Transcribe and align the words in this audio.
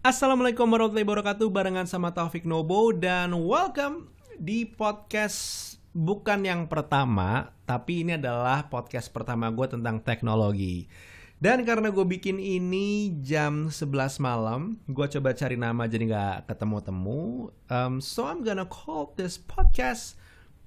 Assalamualaikum 0.00 0.64
warahmatullahi 0.64 1.04
wabarakatuh 1.04 1.52
barengan 1.52 1.84
sama 1.84 2.08
Taufik 2.08 2.48
Nobo 2.48 2.88
dan 2.88 3.36
welcome 3.36 4.08
di 4.40 4.64
podcast 4.64 5.76
bukan 5.92 6.40
yang 6.40 6.64
pertama 6.72 7.52
tapi 7.68 8.00
ini 8.00 8.16
adalah 8.16 8.64
podcast 8.72 9.12
pertama 9.12 9.52
gue 9.52 9.68
tentang 9.68 10.00
teknologi. 10.00 10.88
Dan 11.36 11.68
karena 11.68 11.92
gue 11.92 12.00
bikin 12.08 12.40
ini 12.40 13.12
jam 13.20 13.68
11 13.68 14.24
malam, 14.24 14.80
gue 14.88 15.04
coba 15.04 15.36
cari 15.36 15.60
nama 15.60 15.84
jadi 15.84 16.08
nggak 16.08 16.48
ketemu-temu. 16.48 17.52
Um, 17.68 18.00
so 18.00 18.24
I'm 18.24 18.40
gonna 18.40 18.64
call 18.64 19.12
this 19.20 19.36
podcast 19.36 20.16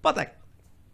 Potek, 0.06 0.38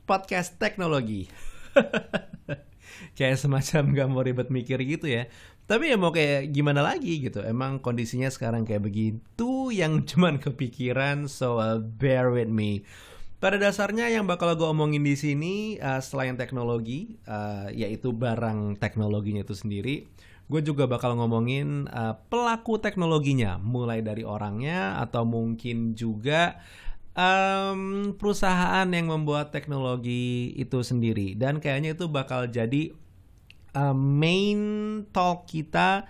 podcast 0.08 0.56
teknologi. 0.56 1.28
kayak 3.20 3.36
semacam 3.36 3.82
gak 3.96 4.08
mau 4.08 4.24
ribet 4.24 4.48
mikir 4.48 4.80
gitu 4.88 5.12
ya. 5.12 5.28
Tapi 5.70 5.94
ya 5.94 6.02
mau 6.02 6.10
kayak 6.10 6.50
gimana 6.50 6.82
lagi 6.82 7.22
gitu. 7.22 7.46
Emang 7.46 7.78
kondisinya 7.78 8.26
sekarang 8.34 8.66
kayak 8.66 8.90
begitu 8.90 9.70
yang 9.70 10.02
cuman 10.10 10.42
kepikiran. 10.42 11.30
So 11.30 11.62
uh, 11.62 11.78
bear 11.78 12.34
with 12.34 12.50
me. 12.50 12.82
Pada 13.38 13.56
dasarnya 13.56 14.10
yang 14.12 14.28
bakal 14.28 14.52
gue 14.58 14.68
omongin 14.68 15.06
di 15.06 15.16
sini 15.16 15.54
uh, 15.80 16.02
selain 16.04 16.36
teknologi, 16.36 17.16
uh, 17.24 17.72
yaitu 17.72 18.12
barang 18.12 18.82
teknologinya 18.84 19.48
itu 19.48 19.56
sendiri, 19.56 20.12
gue 20.52 20.62
juga 20.66 20.92
bakal 20.92 21.16
ngomongin 21.16 21.88
uh, 21.88 22.20
pelaku 22.28 22.84
teknologinya, 22.84 23.56
mulai 23.62 24.04
dari 24.04 24.28
orangnya 24.28 25.00
atau 25.00 25.24
mungkin 25.24 25.96
juga 25.96 26.60
um, 27.16 28.12
perusahaan 28.20 28.90
yang 28.92 29.08
membuat 29.08 29.56
teknologi 29.56 30.52
itu 30.60 30.84
sendiri. 30.84 31.32
Dan 31.40 31.64
kayaknya 31.64 31.96
itu 31.96 32.12
bakal 32.12 32.52
jadi 32.52 32.92
uh, 33.76 33.96
main 33.96 34.60
talk 35.14 35.46
kita 35.50 36.06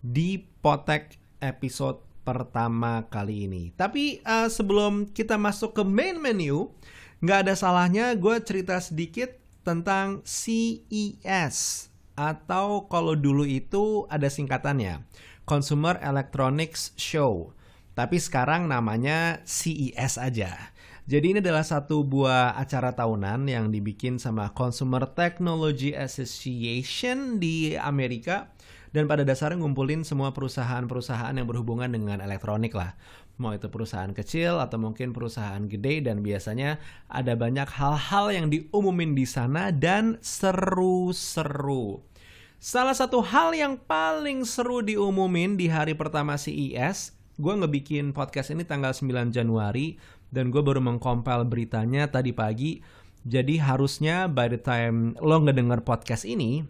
di 0.00 0.40
Potek 0.40 1.16
episode 1.40 2.00
pertama 2.24 3.04
kali 3.12 3.44
ini. 3.46 3.72
Tapi 3.76 4.24
uh, 4.24 4.48
sebelum 4.48 5.12
kita 5.12 5.36
masuk 5.36 5.76
ke 5.76 5.82
main 5.84 6.16
menu, 6.16 6.72
nggak 7.20 7.48
ada 7.48 7.54
salahnya 7.54 8.16
gue 8.16 8.36
cerita 8.40 8.80
sedikit 8.80 9.32
tentang 9.64 10.24
CES 10.24 11.88
atau 12.14 12.86
kalau 12.86 13.18
dulu 13.18 13.42
itu 13.42 14.06
ada 14.06 14.30
singkatannya 14.30 15.02
Consumer 15.44 16.00
Electronics 16.00 16.96
Show. 16.96 17.52
Tapi 17.94 18.18
sekarang 18.18 18.66
namanya 18.66 19.44
CES 19.46 20.18
aja. 20.18 20.73
Jadi 21.04 21.36
ini 21.36 21.38
adalah 21.44 21.60
satu 21.60 22.00
buah 22.00 22.56
acara 22.56 22.96
tahunan 22.96 23.44
yang 23.44 23.68
dibikin 23.68 24.16
sama 24.16 24.48
Consumer 24.56 25.04
Technology 25.12 25.92
Association 25.92 27.36
di 27.36 27.76
Amerika 27.76 28.48
dan 28.96 29.04
pada 29.04 29.20
dasarnya 29.20 29.60
ngumpulin 29.60 30.00
semua 30.00 30.32
perusahaan-perusahaan 30.32 31.36
yang 31.36 31.44
berhubungan 31.44 31.92
dengan 31.92 32.24
elektronik 32.24 32.72
lah. 32.72 32.96
Mau 33.36 33.52
itu 33.52 33.68
perusahaan 33.68 34.16
kecil 34.16 34.56
atau 34.56 34.80
mungkin 34.80 35.12
perusahaan 35.12 35.60
gede 35.68 36.08
dan 36.08 36.24
biasanya 36.24 36.80
ada 37.12 37.36
banyak 37.36 37.68
hal-hal 37.68 38.32
yang 38.32 38.48
diumumin 38.48 39.12
di 39.12 39.28
sana 39.28 39.76
dan 39.76 40.16
seru-seru. 40.24 42.00
Salah 42.56 42.96
satu 42.96 43.20
hal 43.20 43.52
yang 43.52 43.76
paling 43.76 44.48
seru 44.48 44.80
diumumin 44.80 45.60
di 45.60 45.68
hari 45.68 45.92
pertama 45.92 46.40
CES, 46.40 47.12
gue 47.34 47.50
ngebikin 47.50 48.14
podcast 48.14 48.54
ini 48.54 48.62
tanggal 48.62 48.94
9 48.94 49.34
Januari 49.34 49.98
dan 50.34 50.50
gue 50.50 50.58
baru 50.58 50.82
mengkompil 50.82 51.46
beritanya 51.46 52.10
tadi 52.10 52.34
pagi. 52.34 52.82
Jadi 53.24 53.62
harusnya 53.62 54.26
by 54.26 54.50
the 54.50 54.60
time 54.60 55.14
lo 55.22 55.38
ngedenger 55.40 55.80
podcast 55.86 56.26
ini, 56.26 56.66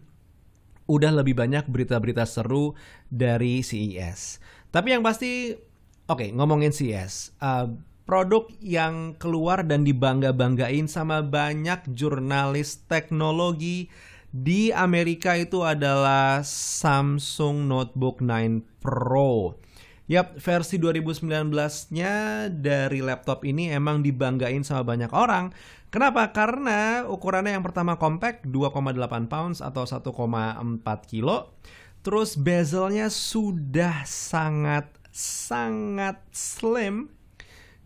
udah 0.85 1.11
lebih 1.11 1.33
banyak 1.33 1.65
berita-berita 1.65 2.29
seru 2.29 2.77
dari 3.09 3.65
CES. 3.65 4.39
Tapi 4.69 4.93
yang 4.93 5.01
pasti, 5.01 5.57
oke 6.05 6.21
okay, 6.21 6.29
ngomongin 6.31 6.71
CES, 6.71 7.35
uh, 7.41 7.73
produk 8.05 8.45
yang 8.61 9.17
keluar 9.17 9.65
dan 9.65 9.81
dibangga-banggain 9.81 10.85
sama 10.85 11.25
banyak 11.25 11.89
jurnalis 11.91 12.85
teknologi 12.85 13.89
di 14.35 14.69
Amerika 14.69 15.33
itu 15.39 15.63
adalah 15.65 16.43
Samsung 16.45 17.65
Notebook 17.65 18.21
9 18.21 18.83
Pro. 18.83 19.57
Yap, 20.05 20.37
versi 20.37 20.77
2019-nya 20.77 22.13
dari 22.53 23.01
laptop 23.01 23.41
ini 23.41 23.73
emang 23.73 24.05
dibanggain 24.05 24.61
sama 24.61 24.85
banyak 24.85 25.09
orang. 25.09 25.49
Kenapa? 25.89 26.29
Karena 26.29 27.09
ukurannya 27.09 27.57
yang 27.57 27.65
pertama 27.65 27.97
compact 27.97 28.45
2,8 28.45 29.25
pounds 29.25 29.65
atau 29.65 29.81
1,4 29.81 31.09
kilo. 31.09 31.57
Terus 32.05 32.37
bezelnya 32.37 33.09
sudah 33.09 34.05
sangat 34.05 34.93
sangat 35.09 36.21
slim 36.29 37.09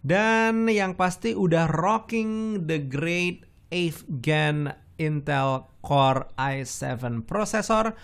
dan 0.03 0.67
yang 0.67 0.99
pasti 0.99 1.31
udah 1.31 1.71
rocking 1.71 2.65
the 2.67 2.83
great 2.83 3.47
8th 3.71 4.03
gen 4.19 4.75
Intel 4.99 5.71
Core 5.79 6.27
i7 6.35 7.23
processor 7.23 7.95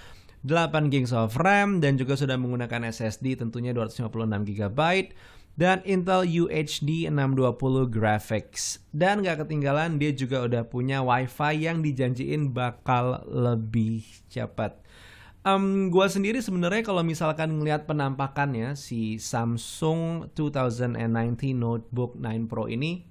8 0.45 0.93
GB 0.93 1.09
of 1.17 1.33
RAM 1.41 1.81
dan 1.81 1.97
juga 1.97 2.13
sudah 2.13 2.37
menggunakan 2.37 2.93
SSD 2.93 3.41
tentunya 3.41 3.73
256 3.73 4.13
GB 4.45 4.79
dan 5.57 5.81
Intel 5.87 6.21
UHD 6.27 7.09
620 7.09 7.89
graphics. 7.89 8.83
Dan 8.93 9.25
gak 9.25 9.47
ketinggalan 9.47 9.97
dia 9.97 10.13
juga 10.13 10.45
udah 10.45 10.67
punya 10.69 11.01
WiFi 11.01 11.65
yang 11.65 11.81
dijanjiin 11.81 12.53
bakal 12.53 13.25
lebih 13.25 14.05
cepat. 14.29 14.85
Um, 15.45 15.93
gua 15.93 16.09
sendiri 16.09 16.41
sebenarnya 16.41 16.81
kalau 16.81 17.05
misalkan 17.05 17.61
ngelihat 17.61 17.85
penampakannya 17.85 18.73
si 18.73 19.21
Samsung 19.21 20.33
2019 20.33 21.53
Notebook 21.53 22.17
9 22.17 22.49
Pro 22.49 22.65
ini 22.65 23.05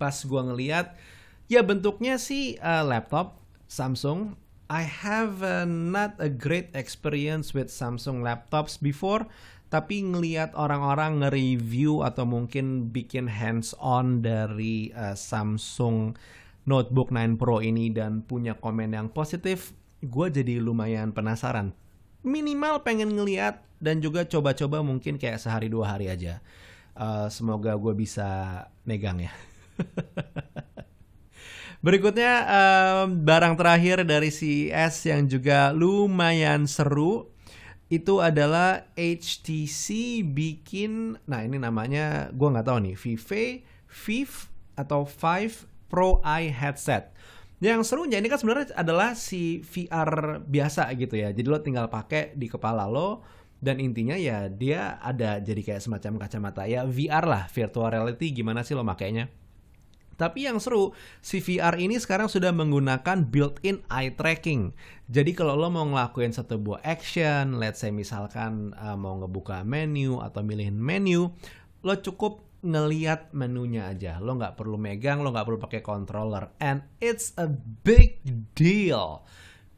pas 0.00 0.16
gua 0.24 0.48
ngelihat 0.48 0.96
ya 1.52 1.60
bentuknya 1.60 2.16
sih 2.16 2.56
uh, 2.64 2.80
laptop 2.80 3.44
Samsung 3.68 4.40
I 4.70 4.86
have 4.86 5.42
uh, 5.42 5.66
not 5.66 6.14
a 6.22 6.30
great 6.30 6.70
experience 6.78 7.50
with 7.50 7.74
Samsung 7.74 8.22
laptops 8.22 8.78
before, 8.78 9.26
tapi 9.66 9.98
ngelihat 9.98 10.54
orang-orang 10.54 11.26
nge-review 11.26 12.06
atau 12.06 12.22
mungkin 12.22 12.94
bikin 12.94 13.26
hands-on 13.26 14.22
dari 14.22 14.94
uh, 14.94 15.18
Samsung 15.18 16.14
Notebook 16.70 17.10
9 17.10 17.34
Pro 17.34 17.58
ini 17.58 17.90
dan 17.90 18.22
punya 18.22 18.54
komen 18.54 18.94
yang 18.94 19.10
positif, 19.10 19.74
gue 20.06 20.30
jadi 20.30 20.62
lumayan 20.62 21.10
penasaran. 21.10 21.74
Minimal 22.22 22.86
pengen 22.86 23.18
ngeliat 23.18 23.66
dan 23.82 23.98
juga 23.98 24.22
coba-coba 24.22 24.86
mungkin 24.86 25.18
kayak 25.18 25.42
sehari 25.42 25.66
dua 25.66 25.98
hari 25.98 26.06
aja. 26.06 26.38
Uh, 26.94 27.26
semoga 27.26 27.74
gue 27.74 27.90
bisa 27.98 28.62
megang 28.86 29.18
ya. 29.18 29.34
Berikutnya 31.80 32.44
um, 32.44 33.24
barang 33.24 33.56
terakhir 33.56 34.04
dari 34.04 34.28
CES 34.28 35.08
yang 35.08 35.24
juga 35.24 35.72
lumayan 35.72 36.68
seru 36.68 37.32
itu 37.88 38.20
adalah 38.20 38.84
HTC 39.00 40.20
bikin, 40.28 41.16
nah 41.24 41.40
ini 41.40 41.56
namanya 41.56 42.28
gue 42.36 42.48
nggak 42.52 42.68
tahu 42.68 42.78
nih, 42.84 42.96
Vive, 43.00 43.64
Vive 43.88 44.36
atau 44.76 45.08
Five 45.08 45.64
Pro 45.88 46.20
Eye 46.20 46.52
headset. 46.52 47.16
Yang 47.64 47.88
serunya 47.88 48.20
ini 48.20 48.28
kan 48.28 48.40
sebenarnya 48.40 48.76
adalah 48.76 49.16
si 49.16 49.64
VR 49.64 50.40
biasa 50.44 50.88
gitu 50.96 51.16
ya. 51.16 51.32
Jadi 51.32 51.48
lo 51.48 51.64
tinggal 51.64 51.88
pakai 51.88 52.36
di 52.36 52.48
kepala 52.48 52.88
lo 52.88 53.24
dan 53.60 53.80
intinya 53.80 54.16
ya 54.16 54.48
dia 54.48 54.96
ada 55.00 55.40
jadi 55.40 55.60
kayak 55.60 55.82
semacam 55.84 56.24
kacamata 56.24 56.64
ya 56.68 56.84
VR 56.84 57.24
lah, 57.24 57.48
virtual 57.48 57.88
reality 57.88 58.36
gimana 58.36 58.64
sih 58.64 58.76
lo 58.76 58.84
makainya. 58.84 59.39
Tapi 60.20 60.44
yang 60.44 60.60
seru, 60.60 60.92
si 61.24 61.40
VR 61.40 61.80
ini 61.80 61.96
sekarang 61.96 62.28
sudah 62.28 62.52
menggunakan 62.52 63.24
built-in 63.24 63.80
eye 63.88 64.12
tracking. 64.12 64.76
Jadi 65.08 65.32
kalau 65.32 65.56
lo 65.56 65.72
mau 65.72 65.88
ngelakuin 65.88 66.36
satu 66.36 66.60
buah 66.60 66.84
action, 66.84 67.56
let's 67.56 67.80
say 67.80 67.88
misalkan 67.88 68.76
uh, 68.76 69.00
mau 69.00 69.16
ngebuka 69.16 69.64
menu 69.64 70.20
atau 70.20 70.44
milihin 70.44 70.76
menu, 70.76 71.32
lo 71.80 71.94
cukup 71.96 72.44
ngeliat 72.60 73.32
menunya 73.32 73.88
aja. 73.88 74.20
Lo 74.20 74.36
nggak 74.36 74.60
perlu 74.60 74.76
megang, 74.76 75.24
lo 75.24 75.32
nggak 75.32 75.48
perlu 75.48 75.56
pakai 75.56 75.80
controller. 75.80 76.52
And 76.60 76.84
it's 77.00 77.32
a 77.40 77.48
big 77.80 78.20
deal. 78.52 79.24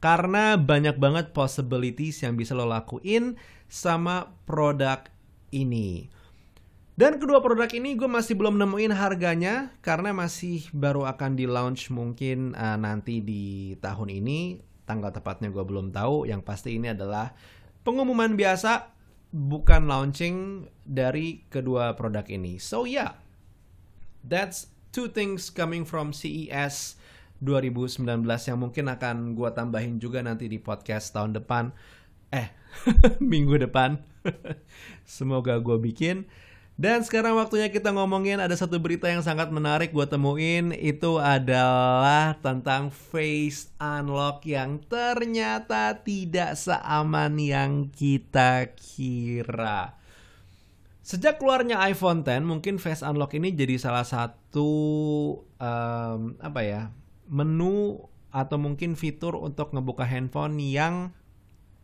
Karena 0.03 0.59
banyak 0.59 0.99
banget 0.99 1.31
possibilities 1.31 2.19
yang 2.27 2.35
bisa 2.35 2.51
lo 2.51 2.67
lakuin 2.67 3.39
sama 3.71 4.35
produk 4.43 5.07
ini. 5.55 6.11
Dan 6.93 7.17
kedua 7.17 7.41
produk 7.41 7.65
ini 7.73 7.97
gue 7.97 8.05
masih 8.05 8.37
belum 8.37 8.61
nemuin 8.61 8.93
harganya 8.93 9.73
karena 9.81 10.13
masih 10.13 10.69
baru 10.69 11.09
akan 11.09 11.33
di 11.33 11.49
launch 11.49 11.89
mungkin 11.89 12.53
uh, 12.53 12.77
nanti 12.77 13.17
di 13.17 13.73
tahun 13.81 14.13
ini. 14.13 14.61
Tanggal 14.85 15.09
tepatnya 15.09 15.49
gue 15.49 15.63
belum 15.65 15.89
tahu. 15.89 16.29
Yang 16.29 16.45
pasti 16.45 16.77
ini 16.77 16.93
adalah 16.93 17.33
pengumuman 17.81 18.37
biasa 18.37 18.93
bukan 19.33 19.89
launching 19.89 20.69
dari 20.85 21.41
kedua 21.49 21.97
produk 21.97 22.29
ini. 22.29 22.61
So 22.61 22.85
yeah, 22.85 23.17
that's 24.21 24.69
two 24.93 25.09
things 25.09 25.49
coming 25.49 25.89
from 25.89 26.13
CES 26.13 27.01
2019 27.41 28.05
yang 28.21 28.59
mungkin 28.61 28.85
akan 28.93 29.33
gue 29.33 29.49
tambahin 29.49 29.97
juga 29.97 30.21
nanti 30.21 30.45
di 30.45 30.61
podcast 30.61 31.09
tahun 31.09 31.33
depan. 31.41 31.73
Eh, 32.29 32.53
minggu 33.33 33.57
depan. 33.57 33.97
Semoga 35.09 35.57
gue 35.57 35.81
bikin. 35.81 36.29
Dan 36.73 37.05
sekarang 37.05 37.37
waktunya 37.37 37.69
kita 37.69 37.93
ngomongin 37.93 38.41
ada 38.41 38.57
satu 38.57 38.81
berita 38.81 39.05
yang 39.05 39.21
sangat 39.21 39.53
menarik 39.53 39.93
gue 39.93 40.09
temuin 40.09 40.73
itu 40.73 41.21
adalah 41.21 42.33
tentang 42.41 42.89
face 42.89 43.69
unlock 43.77 44.41
yang 44.49 44.81
ternyata 44.89 46.01
tidak 46.01 46.57
seaman 46.57 47.37
yang 47.37 47.93
kita 47.93 48.73
kira. 48.73 49.93
Sejak 51.05 51.37
keluarnya 51.37 51.77
iPhone 51.85 52.25
10 52.25 52.41
mungkin 52.41 52.81
face 52.81 53.05
unlock 53.05 53.37
ini 53.37 53.53
jadi 53.53 53.77
salah 53.77 54.07
satu 54.07 54.73
um, 55.61 56.33
apa 56.41 56.61
ya 56.65 56.81
menu 57.29 58.01
atau 58.33 58.57
mungkin 58.57 58.97
fitur 58.97 59.37
untuk 59.37 59.77
ngebuka 59.77 60.09
handphone 60.09 60.57
yang 60.57 61.13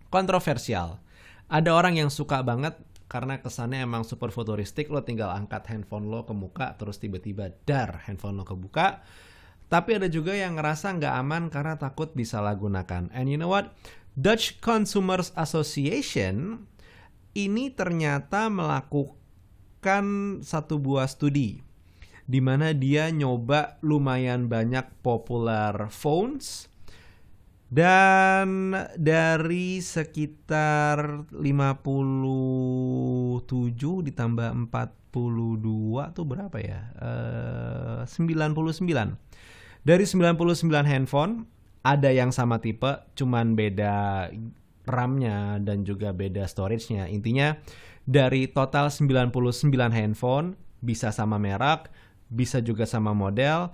kontroversial. 0.09 0.97
Ada 1.45 1.77
orang 1.77 2.01
yang 2.01 2.09
suka 2.09 2.41
banget 2.41 2.73
karena 3.09 3.41
kesannya 3.41 3.81
emang 3.81 4.05
super 4.05 4.29
futuristik 4.29 4.93
lo 4.93 5.01
tinggal 5.01 5.33
angkat 5.33 5.65
handphone 5.65 6.07
lo 6.07 6.29
ke 6.29 6.33
muka 6.37 6.77
terus 6.77 7.01
tiba-tiba 7.01 7.49
dar 7.65 8.05
handphone 8.05 8.37
lo 8.37 8.45
kebuka. 8.45 9.01
Tapi 9.69 9.97
ada 9.97 10.05
juga 10.09 10.37
yang 10.37 10.57
ngerasa 10.57 10.93
nggak 10.97 11.13
aman 11.17 11.43
karena 11.49 11.77
takut 11.81 12.13
disalahgunakan. 12.13 13.09
And 13.09 13.29
you 13.29 13.37
know 13.41 13.49
what? 13.49 13.73
Dutch 14.13 14.61
Consumers 14.61 15.33
Association 15.33 16.65
ini 17.33 17.73
ternyata 17.73 18.49
melakukan 18.49 20.05
satu 20.45 20.77
buah 20.77 21.09
studi 21.09 21.65
di 22.29 22.39
mana 22.45 22.77
dia 22.77 23.09
nyoba 23.09 23.81
lumayan 23.81 24.45
banyak 24.45 24.85
popular 25.01 25.89
phones 25.89 26.68
dan 27.69 28.73
dari 28.97 29.77
sekitar 29.77 31.29
57 31.29 33.45
ditambah 34.09 34.49
42 34.73 36.17
tuh 36.17 36.25
berapa 36.25 36.57
ya? 36.57 36.81
Uh, 36.97 38.01
99. 38.09 38.57
Dari 39.85 40.05
99 40.05 40.89
handphone 40.89 41.45
ada 41.85 42.09
yang 42.09 42.33
sama 42.33 42.57
tipe, 42.57 42.89
cuman 43.13 43.53
beda 43.53 44.27
RAM-nya 44.89 45.61
dan 45.61 45.85
juga 45.85 46.09
beda 46.09 46.49
storage-nya. 46.49 47.05
Intinya 47.05 47.53
dari 48.09 48.49
total 48.49 48.89
99 48.89 49.29
handphone 49.93 50.57
bisa 50.81 51.13
sama 51.13 51.37
merek, 51.37 51.93
bisa 52.33 52.65
juga 52.65 52.89
sama 52.89 53.13
model. 53.13 53.69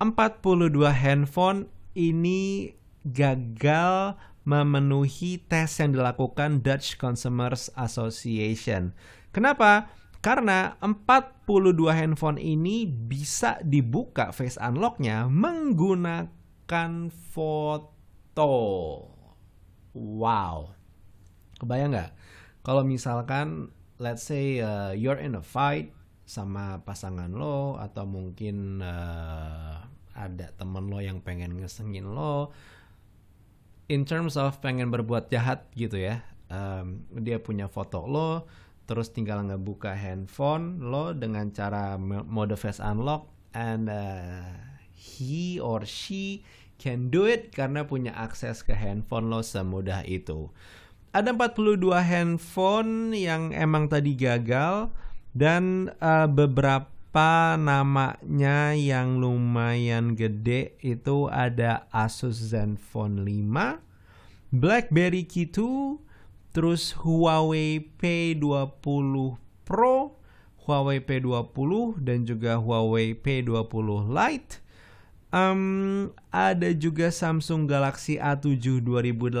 42 0.00 0.72
handphone 0.88 1.68
ini 1.96 2.68
gagal 3.06 4.18
memenuhi 4.46 5.42
tes 5.42 5.82
yang 5.82 5.94
dilakukan 5.94 6.62
Dutch 6.62 6.94
Consumers 6.98 7.70
Association. 7.74 8.94
Kenapa? 9.34 9.90
Karena 10.22 10.74
42 10.82 11.46
handphone 11.90 12.38
ini 12.38 12.86
bisa 12.86 13.58
dibuka 13.62 14.30
face 14.30 14.58
unlocknya 14.58 15.26
menggunakan 15.30 16.90
foto. 17.34 18.54
Wow. 19.94 20.74
Kebayang 21.58 21.94
nggak? 21.94 22.10
Kalau 22.66 22.82
misalkan, 22.82 23.70
let's 24.02 24.26
say 24.26 24.58
uh, 24.58 24.90
you're 24.94 25.18
in 25.18 25.38
a 25.38 25.44
fight 25.44 25.94
sama 26.26 26.82
pasangan 26.82 27.30
lo 27.30 27.78
atau 27.78 28.02
mungkin 28.02 28.82
uh, 28.82 29.78
ada 30.10 30.50
temen 30.58 30.90
lo 30.90 30.98
yang 30.98 31.22
pengen 31.22 31.54
ngesengin 31.62 32.10
lo, 32.10 32.50
in 33.86 34.02
terms 34.06 34.34
of 34.34 34.58
pengen 34.62 34.90
berbuat 34.90 35.30
jahat 35.30 35.66
gitu 35.78 35.98
ya 35.98 36.22
um, 36.50 37.06
dia 37.14 37.38
punya 37.38 37.70
foto 37.70 38.06
lo 38.06 38.46
terus 38.86 39.10
tinggal 39.10 39.42
ngebuka 39.46 39.94
handphone 39.94 40.78
lo 40.78 41.10
dengan 41.10 41.50
cara 41.50 41.98
mode 41.98 42.54
face 42.54 42.78
unlock 42.78 43.26
and 43.56 43.90
uh, 43.90 44.46
he 44.94 45.58
or 45.58 45.82
she 45.82 46.46
can 46.76 47.08
do 47.08 47.24
it 47.24 47.50
karena 47.50 47.88
punya 47.88 48.12
akses 48.12 48.60
ke 48.60 48.76
handphone 48.76 49.32
lo 49.32 49.40
semudah 49.40 50.04
itu. 50.04 50.52
Ada 51.16 51.32
42 51.32 51.80
handphone 51.96 53.16
yang 53.16 53.56
emang 53.56 53.88
tadi 53.88 54.12
gagal 54.12 54.92
dan 55.32 55.88
uh, 56.04 56.28
beberapa 56.28 56.92
apa 57.16 57.56
namanya 57.56 58.76
yang 58.76 59.24
lumayan 59.24 60.12
gede 60.12 60.76
itu 60.84 61.32
ada 61.32 61.88
Asus 61.88 62.52
Zenfone 62.52 63.24
5, 63.24 63.80
BlackBerry 64.52 65.24
Q2, 65.24 65.56
terus 66.52 66.92
Huawei 66.92 67.88
P20 67.96 69.32
Pro, 69.64 70.20
Huawei 70.68 71.00
P20 71.00 72.04
dan 72.04 72.28
juga 72.28 72.60
Huawei 72.60 73.16
P20 73.16 73.88
Lite. 74.12 74.60
Um, 75.32 76.12
ada 76.28 76.68
juga 76.76 77.08
Samsung 77.08 77.64
Galaxy 77.64 78.20
A7 78.20 78.84
2018. 78.84 79.40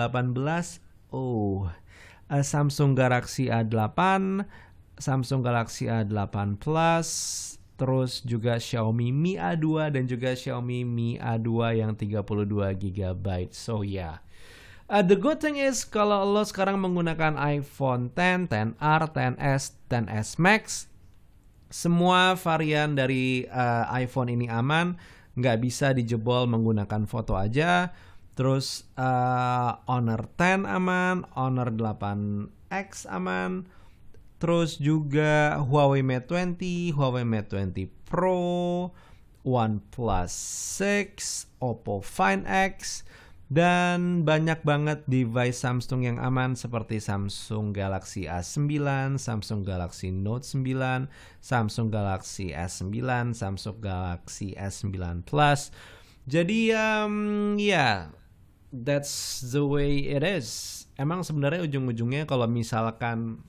Oh, 1.12 1.68
uh, 1.68 2.40
Samsung 2.40 2.96
Galaxy 2.96 3.52
A8, 3.52 4.00
Samsung 4.96 5.44
Galaxy 5.44 5.92
A8 5.92 6.56
Plus, 6.56 7.08
terus 7.76 8.24
juga 8.24 8.56
Xiaomi 8.56 9.12
Mi 9.12 9.36
A2 9.36 9.92
dan 9.92 10.08
juga 10.08 10.32
Xiaomi 10.32 10.82
Mi 10.82 11.20
A2 11.20 11.80
yang 11.80 11.92
32 11.92 12.24
GB. 12.76 13.26
So 13.52 13.84
ya. 13.84 13.92
Yeah. 13.92 14.16
Uh, 14.86 15.02
the 15.02 15.18
good 15.18 15.42
thing 15.42 15.58
is 15.58 15.82
kalau 15.82 16.22
lo 16.22 16.46
sekarang 16.46 16.78
menggunakan 16.78 17.34
iPhone 17.34 18.14
10, 18.14 18.46
10R, 18.46 19.02
10s, 19.10 19.74
10s 19.90 20.38
Max, 20.38 20.86
semua 21.66 22.38
varian 22.38 22.94
dari 22.94 23.42
uh, 23.50 23.90
iPhone 23.90 24.30
ini 24.30 24.46
aman, 24.46 24.94
nggak 25.34 25.58
bisa 25.58 25.90
dijebol 25.90 26.46
menggunakan 26.46 27.02
foto 27.10 27.34
aja. 27.34 27.90
Terus 28.38 28.86
uh, 28.94 29.74
Honor 29.90 30.30
10 30.38 30.62
aman, 30.70 31.26
Honor 31.34 31.74
8X 31.74 33.10
aman, 33.10 33.66
Terus 34.36 34.76
juga 34.76 35.56
Huawei 35.64 36.04
Mate 36.04 36.28
20, 36.28 36.92
Huawei 36.92 37.24
Mate 37.24 37.56
20 37.56 37.88
Pro, 38.04 38.92
OnePlus 39.46 40.32
6, 40.76 41.48
Oppo 41.64 42.04
Find 42.04 42.44
X, 42.44 43.00
dan 43.46 44.26
banyak 44.26 44.60
banget 44.66 45.06
device 45.06 45.62
Samsung 45.62 46.02
yang 46.02 46.18
aman 46.18 46.58
seperti 46.58 46.98
Samsung 46.98 47.70
Galaxy 47.70 48.26
A9, 48.26 49.16
Samsung 49.22 49.62
Galaxy 49.62 50.10
Note 50.10 50.42
9, 50.42 51.06
Samsung 51.38 51.88
Galaxy 51.94 52.50
S9, 52.50 53.32
Samsung 53.38 53.78
Galaxy 53.78 54.52
S9 54.58 55.22
Plus. 55.22 55.70
Jadi 56.26 56.74
um, 56.74 57.54
ya 57.54 57.70
yeah, 57.70 57.96
that's 58.74 59.46
the 59.46 59.62
way 59.62 60.10
it 60.10 60.26
is. 60.26 60.82
Emang 60.98 61.22
sebenarnya 61.22 61.62
ujung-ujungnya 61.62 62.26
kalau 62.26 62.50
misalkan 62.50 63.46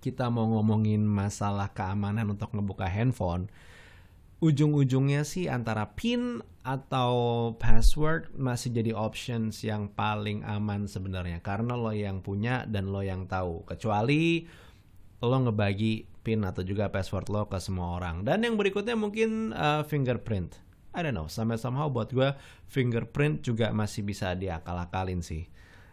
kita 0.00 0.32
mau 0.32 0.48
ngomongin 0.48 1.04
masalah 1.04 1.68
keamanan 1.76 2.32
untuk 2.32 2.56
ngebuka 2.56 2.88
handphone, 2.88 3.52
ujung-ujungnya 4.40 5.22
sih 5.28 5.52
antara 5.52 5.92
PIN 5.92 6.40
atau 6.64 7.12
password 7.56 8.32
masih 8.36 8.72
jadi 8.72 8.92
options 8.96 9.60
yang 9.64 9.92
paling 9.92 10.44
aman 10.44 10.88
sebenarnya 10.88 11.40
karena 11.40 11.76
lo 11.76 11.92
yang 11.92 12.24
punya 12.24 12.64
dan 12.64 12.88
lo 12.88 13.04
yang 13.04 13.28
tahu. 13.28 13.68
Kecuali 13.68 14.48
lo 15.20 15.36
ngebagi 15.44 16.24
PIN 16.24 16.44
atau 16.48 16.64
juga 16.64 16.88
password 16.88 17.28
lo 17.28 17.44
ke 17.48 17.60
semua 17.60 18.00
orang. 18.00 18.24
Dan 18.24 18.44
yang 18.44 18.56
berikutnya 18.56 18.96
mungkin 18.96 19.52
uh, 19.52 19.84
fingerprint. 19.84 20.56
I 20.90 21.06
don't 21.06 21.14
know, 21.14 21.30
sampai 21.30 21.54
somehow 21.54 21.86
buat 21.86 22.10
gue 22.10 22.34
fingerprint 22.66 23.46
juga 23.46 23.70
masih 23.70 24.02
bisa 24.02 24.34
diakal-akalin 24.34 25.22
sih 25.22 25.46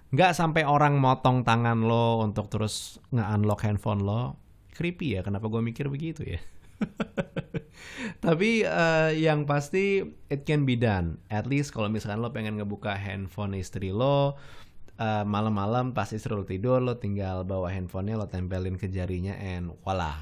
nggak 0.07 0.31
sampai 0.31 0.63
orang 0.63 0.95
motong 1.03 1.43
tangan 1.43 1.83
lo 1.83 2.23
untuk 2.23 2.47
terus 2.47 2.99
nge-unlock 3.11 3.67
handphone 3.67 4.03
lo. 4.03 4.39
Creepy 4.71 5.17
ya 5.17 5.25
kenapa 5.25 5.49
gue 5.51 5.59
mikir 5.59 5.89
begitu 5.91 6.23
ya? 6.23 6.39
Tapi 8.25 8.61
uh, 8.63 9.09
yang 9.11 9.43
pasti 9.49 10.05
it 10.31 10.47
can 10.47 10.63
be 10.63 10.77
done. 10.77 11.19
At 11.27 11.49
least 11.49 11.73
kalau 11.75 11.91
misalkan 11.91 12.23
lo 12.23 12.31
pengen 12.31 12.61
ngebuka 12.61 12.95
handphone 12.95 13.57
istri 13.57 13.91
lo 13.91 14.37
uh, 15.01 15.25
malam-malam 15.25 15.91
pas 15.91 16.07
istri 16.13 16.31
lo 16.31 16.45
tidur 16.47 16.79
lo 16.79 16.95
tinggal 17.01 17.43
bawa 17.43 17.73
handphonenya 17.73 18.15
lo 18.15 18.27
tempelin 18.29 18.79
ke 18.79 18.87
jarinya 18.87 19.35
and 19.35 19.73
voila 19.81 20.15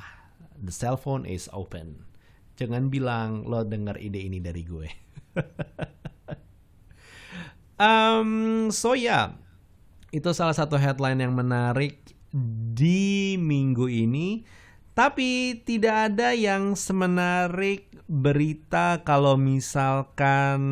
the 0.57 0.73
cell 0.73 0.97
phone 0.97 1.27
is 1.27 1.45
open. 1.51 2.07
Jangan 2.55 2.87
bilang 2.87 3.43
lo 3.45 3.61
denger 3.67 3.99
ide 3.99 4.23
ini 4.23 4.41
dari 4.41 4.63
gue. 4.65 4.89
Um, 7.75 8.71
so 8.71 8.95
ya 8.95 9.03
yeah 9.03 9.44
itu 10.15 10.31
salah 10.31 10.55
satu 10.55 10.79
headline 10.79 11.19
yang 11.19 11.35
menarik 11.35 11.99
di 12.71 13.35
minggu 13.35 13.91
ini. 13.91 14.47
Tapi 14.95 15.59
tidak 15.67 16.15
ada 16.15 16.31
yang 16.31 16.79
semenarik 16.79 17.91
berita 18.07 19.03
kalau 19.03 19.35
misalkan 19.35 20.63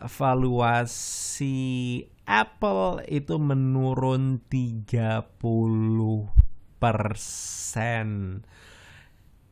valuasi 0.00 2.08
Apple 2.24 3.04
itu 3.04 3.36
menurun 3.36 4.40
30 4.48 5.28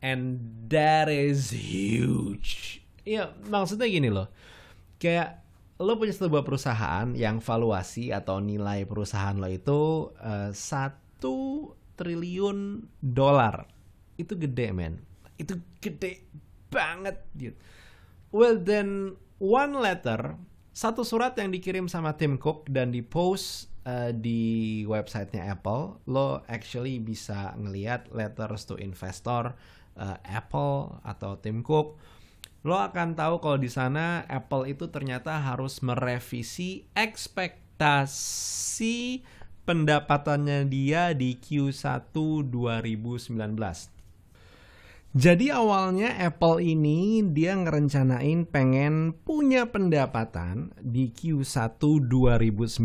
And 0.01 0.25
that 0.73 1.05
is 1.05 1.53
huge. 1.53 2.81
Ya, 3.05 3.29
maksudnya 3.45 3.85
gini 3.85 4.09
loh. 4.09 4.25
Kayak 4.97 5.44
lo 5.75 5.99
punya 5.99 6.15
sebuah 6.15 6.47
perusahaan 6.47 7.11
yang 7.11 7.43
valuasi 7.43 8.15
atau 8.15 8.39
nilai 8.39 8.87
perusahaan 8.87 9.35
lo 9.35 9.51
itu 9.51 10.11
eh, 10.23 10.51
satu 10.55 11.71
triliun 11.95 12.87
dolar. 12.99 13.67
Itu 14.15 14.39
gede, 14.39 14.71
men. 14.71 15.03
Itu 15.35 15.59
gede 15.83 16.23
banget, 16.71 17.19
dude. 17.35 17.59
Well, 18.31 18.59
then 18.59 19.19
one 19.39 19.79
letter, 19.79 20.35
satu 20.75 21.07
surat 21.07 21.35
yang 21.39 21.51
dikirim 21.51 21.87
sama 21.87 22.15
Tim 22.19 22.35
Cook 22.35 22.67
dan 22.67 22.91
dipost 22.91 23.71
uh, 23.87 24.11
di 24.11 24.83
websitenya 24.83 25.55
Apple, 25.55 26.03
lo 26.07 26.43
actually 26.51 26.99
bisa 26.99 27.55
ngelihat 27.55 28.11
letters 28.11 28.67
to 28.67 28.75
investor 28.75 29.55
uh, 29.95 30.17
Apple 30.27 30.99
atau 31.07 31.39
Tim 31.39 31.63
Cook. 31.63 31.95
Lo 32.65 32.81
akan 32.81 33.13
tahu 33.13 33.37
kalau 33.45 33.61
di 33.61 33.69
sana 33.69 34.25
Apple 34.25 34.65
itu 34.65 34.89
ternyata 34.89 35.37
harus 35.37 35.85
merevisi 35.85 36.89
ekspektasi 36.97 38.17
pendapatannya 39.69 40.65
dia 40.65 41.13
di 41.13 41.37
Q1 41.37 42.09
2019. 42.49 43.37
Jadi 45.13 45.47
awalnya 45.53 46.17
Apple 46.17 46.57
ini 46.65 47.21
dia 47.29 47.53
ngerencanain 47.53 48.49
pengen 48.49 49.13
punya 49.13 49.69
pendapatan 49.69 50.73
di 50.81 51.13
Q1 51.13 51.77
2019 51.77 52.81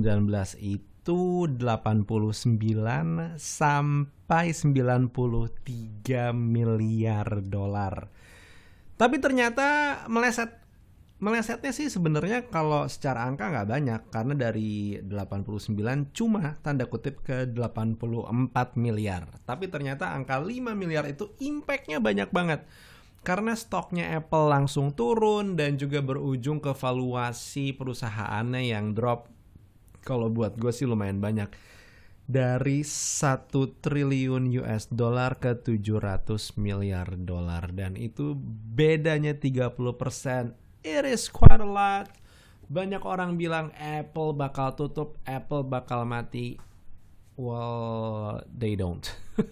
itu 0.60 1.48
89 1.48 3.40
sampai 3.40 4.46
93 4.52 6.36
miliar 6.36 7.40
dolar. 7.48 8.19
Tapi 9.00 9.16
ternyata 9.16 9.96
meleset 10.12 10.60
melesetnya 11.20 11.72
sih 11.72 11.88
sebenarnya 11.88 12.48
kalau 12.52 12.84
secara 12.84 13.24
angka 13.24 13.48
nggak 13.48 13.68
banyak 13.68 14.00
karena 14.12 14.34
dari 14.36 15.00
89 15.00 16.12
cuma 16.12 16.60
tanda 16.60 16.84
kutip 16.84 17.24
ke 17.24 17.48
84 17.48 18.76
miliar. 18.76 19.24
Tapi 19.48 19.72
ternyata 19.72 20.12
angka 20.12 20.36
5 20.36 20.76
miliar 20.76 21.08
itu 21.08 21.32
impactnya 21.40 21.96
banyak 21.96 22.28
banget. 22.28 22.68
Karena 23.24 23.52
stoknya 23.52 24.20
Apple 24.20 24.48
langsung 24.48 24.92
turun 24.96 25.56
dan 25.56 25.80
juga 25.80 26.04
berujung 26.04 26.60
ke 26.60 26.72
valuasi 26.72 27.76
perusahaannya 27.76 28.68
yang 28.68 28.92
drop. 28.92 29.32
Kalau 30.04 30.32
buat 30.32 30.56
gue 30.60 30.72
sih 30.72 30.88
lumayan 30.88 31.20
banyak. 31.20 31.48
Dari 32.30 32.86
1 32.86 33.50
triliun 33.82 34.54
US 34.62 34.86
dollar 34.86 35.42
ke 35.42 35.58
700 35.58 36.54
miliar 36.54 37.18
dolar. 37.18 37.74
Dan 37.74 37.98
itu 37.98 38.38
bedanya 38.78 39.34
30 39.34 39.74
persen 39.98 40.54
It 40.80 41.04
is 41.04 41.28
quite 41.28 41.60
a 41.60 41.66
lot. 41.66 42.08
Banyak 42.70 43.04
orang 43.04 43.36
bilang 43.36 43.74
Apple 43.76 44.32
bakal 44.32 44.72
tutup, 44.78 45.18
Apple 45.26 45.66
bakal 45.66 46.06
mati. 46.06 46.56
Well, 47.36 48.40
they 48.48 48.78
don't. 48.78 49.04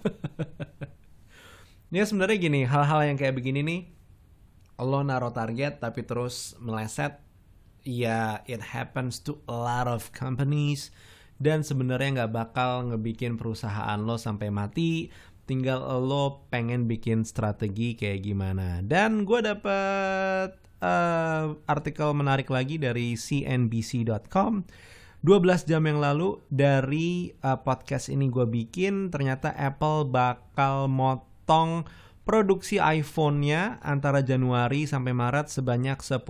ya 1.93 2.05
sebenarnya 2.07 2.39
gini, 2.41 2.61
hal-hal 2.65 3.13
yang 3.13 3.17
kayak 3.21 3.37
begini 3.37 3.61
nih, 3.61 3.81
lo 4.81 5.05
naruh 5.05 5.35
target 5.35 5.85
tapi 5.85 6.07
terus 6.07 6.57
meleset, 6.63 7.21
ya 7.85 8.41
it 8.49 8.73
happens 8.73 9.21
to 9.21 9.37
a 9.49 9.57
lot 9.57 9.85
of 9.85 10.09
companies 10.17 10.89
dan 11.39 11.63
sebenarnya 11.63 12.23
nggak 12.23 12.35
bakal 12.35 12.91
ngebikin 12.93 13.39
perusahaan 13.39 13.99
lo 14.03 14.19
sampai 14.19 14.51
mati. 14.51 15.11
Tinggal 15.49 15.81
lo 16.05 16.45
pengen 16.53 16.85
bikin 16.85 17.25
strategi 17.25 17.97
kayak 17.97 18.21
gimana. 18.21 18.85
Dan 18.85 19.25
gue 19.25 19.41
dapet 19.41 20.61
uh, 20.85 21.57
artikel 21.65 22.13
menarik 22.13 22.53
lagi 22.53 22.77
dari 22.77 23.17
cnbc.com 23.17 24.67
12 25.19 25.67
jam 25.67 25.83
yang 25.83 25.99
lalu 25.99 26.39
dari 26.47 27.35
uh, 27.43 27.59
podcast 27.59 28.07
ini 28.07 28.31
gue 28.31 28.47
bikin 28.47 29.11
ternyata 29.11 29.51
Apple 29.51 30.07
bakal 30.07 30.87
motong 30.87 31.83
produksi 32.23 32.79
iPhone-nya 32.79 33.83
antara 33.83 34.23
Januari 34.23 34.87
sampai 34.87 35.17
Maret 35.17 35.51
sebanyak 35.51 35.99
10%. 35.99 36.23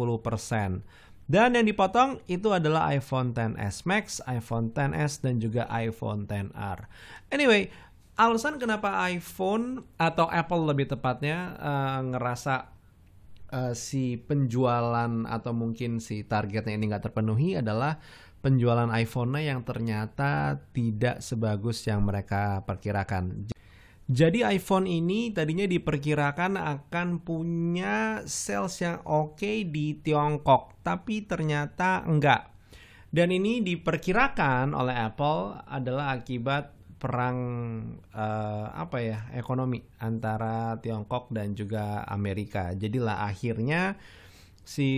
Dan 1.28 1.60
yang 1.60 1.68
dipotong 1.68 2.24
itu 2.24 2.48
adalah 2.56 2.88
iPhone 2.88 3.36
XS 3.36 3.84
Max, 3.84 4.24
iPhone 4.24 4.72
XS 4.72 5.20
dan 5.20 5.36
juga 5.36 5.68
iPhone 5.68 6.24
XR. 6.24 6.88
Anyway, 7.28 7.68
alasan 8.16 8.56
kenapa 8.56 8.96
iPhone 9.12 9.84
atau 10.00 10.24
Apple 10.32 10.64
lebih 10.64 10.88
tepatnya 10.88 11.52
uh, 11.60 12.00
ngerasa 12.00 12.72
uh, 13.52 13.76
si 13.76 14.16
penjualan 14.16 15.28
atau 15.28 15.52
mungkin 15.52 16.00
si 16.00 16.24
targetnya 16.24 16.80
ini 16.80 16.96
nggak 16.96 17.12
terpenuhi 17.12 17.60
adalah 17.60 18.00
penjualan 18.40 18.88
iPhone-nya 18.88 19.52
yang 19.52 19.60
ternyata 19.68 20.62
tidak 20.72 21.20
sebagus 21.20 21.84
yang 21.84 22.08
mereka 22.08 22.64
perkirakan. 22.64 23.52
Jadi 24.08 24.40
iPhone 24.40 24.88
ini 24.88 25.36
tadinya 25.36 25.68
diperkirakan 25.68 26.56
akan 26.56 27.20
punya 27.20 28.24
sales 28.24 28.80
yang 28.80 29.04
oke 29.04 29.36
okay 29.36 29.68
di 29.68 30.00
Tiongkok, 30.00 30.80
tapi 30.80 31.28
ternyata 31.28 32.08
enggak. 32.08 32.48
Dan 33.12 33.28
ini 33.36 33.60
diperkirakan 33.60 34.72
oleh 34.72 34.96
Apple 34.96 35.60
adalah 35.68 36.16
akibat 36.16 36.72
perang 36.96 37.38
uh, 38.16 38.66
apa 38.72 38.96
ya 39.04 39.18
ekonomi 39.36 39.84
antara 40.00 40.80
Tiongkok 40.80 41.28
dan 41.28 41.52
juga 41.52 42.00
Amerika. 42.08 42.72
Jadilah 42.72 43.28
akhirnya 43.28 44.00
si 44.64 44.88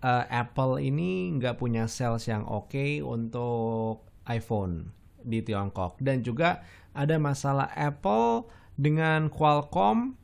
uh, 0.00 0.24
Apple 0.32 0.80
ini 0.80 1.28
nggak 1.36 1.60
punya 1.60 1.92
sales 1.92 2.24
yang 2.24 2.48
oke 2.48 2.72
okay 2.72 3.04
untuk 3.04 4.08
iPhone 4.32 4.92
di 5.24 5.40
Tiongkok 5.40 6.00
dan 6.04 6.20
juga 6.20 6.60
ada 6.94 7.18
masalah 7.18 7.68
Apple 7.74 8.46
dengan 8.78 9.28
Qualcomm 9.28 10.14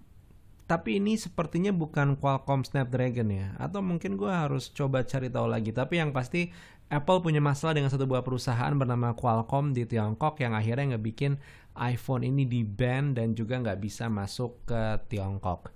tapi 0.70 1.02
ini 1.02 1.18
sepertinya 1.18 1.74
bukan 1.74 2.14
Qualcomm 2.14 2.62
Snapdragon 2.62 3.26
ya 3.34 3.58
atau 3.58 3.82
mungkin 3.82 4.14
gue 4.14 4.30
harus 4.30 4.70
coba 4.70 5.02
cari 5.02 5.26
tahu 5.26 5.50
lagi 5.50 5.74
tapi 5.74 5.98
yang 5.98 6.14
pasti 6.14 6.54
Apple 6.90 7.22
punya 7.22 7.38
masalah 7.38 7.78
dengan 7.78 7.90
satu 7.90 8.06
buah 8.06 8.26
perusahaan 8.26 8.74
bernama 8.74 9.14
Qualcomm 9.14 9.70
di 9.70 9.86
Tiongkok 9.86 10.42
yang 10.42 10.58
akhirnya 10.58 10.98
ngebikin 10.98 11.38
iPhone 11.78 12.26
ini 12.26 12.50
di 12.50 12.66
ban 12.66 13.14
dan 13.14 13.38
juga 13.38 13.62
nggak 13.62 13.78
bisa 13.78 14.10
masuk 14.10 14.66
ke 14.66 14.98
Tiongkok. 15.06 15.70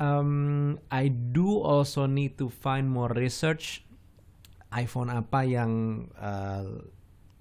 Um, 0.00 0.80
I 0.88 1.12
do 1.12 1.60
also 1.60 2.08
need 2.08 2.40
to 2.40 2.48
find 2.48 2.88
more 2.88 3.12
research 3.12 3.84
iPhone 4.74 5.12
apa 5.12 5.44
yang 5.46 5.70
uh, 6.16 6.82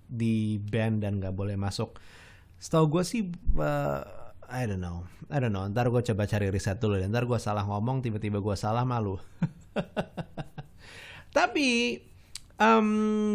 di 0.06 0.60
ban 0.60 1.00
dan 1.00 1.24
nggak 1.24 1.34
boleh 1.34 1.56
masuk. 1.56 1.98
Setahu 2.64 2.88
gue 2.88 3.04
sih, 3.04 3.28
uh, 3.60 4.08
I 4.48 4.64
don't 4.64 4.80
know, 4.80 5.04
I 5.28 5.44
don't 5.44 5.52
know. 5.52 5.68
Ntar 5.68 5.92
gue 5.92 6.00
coba 6.00 6.24
cari 6.24 6.48
riset 6.48 6.80
dulu. 6.80 6.96
Dan 6.96 7.12
ntar 7.12 7.28
gue 7.28 7.36
salah 7.36 7.68
ngomong, 7.68 8.00
tiba-tiba 8.00 8.40
gue 8.40 8.56
salah 8.56 8.88
malu. 8.88 9.20
Tapi 11.36 12.00
um, 12.56 12.88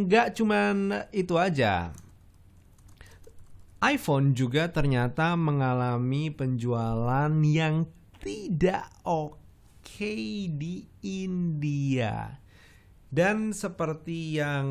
gak 0.09 0.33
cuman 0.33 1.05
itu 1.13 1.37
aja. 1.37 1.93
iPhone 3.85 4.33
juga 4.33 4.73
ternyata 4.73 5.37
mengalami 5.37 6.33
penjualan 6.33 7.29
yang 7.45 7.85
tidak 8.25 8.89
oke 9.05 10.17
di 10.57 10.89
India. 11.05 12.33
Dan 13.13 13.53
seperti 13.53 14.41
yang 14.41 14.67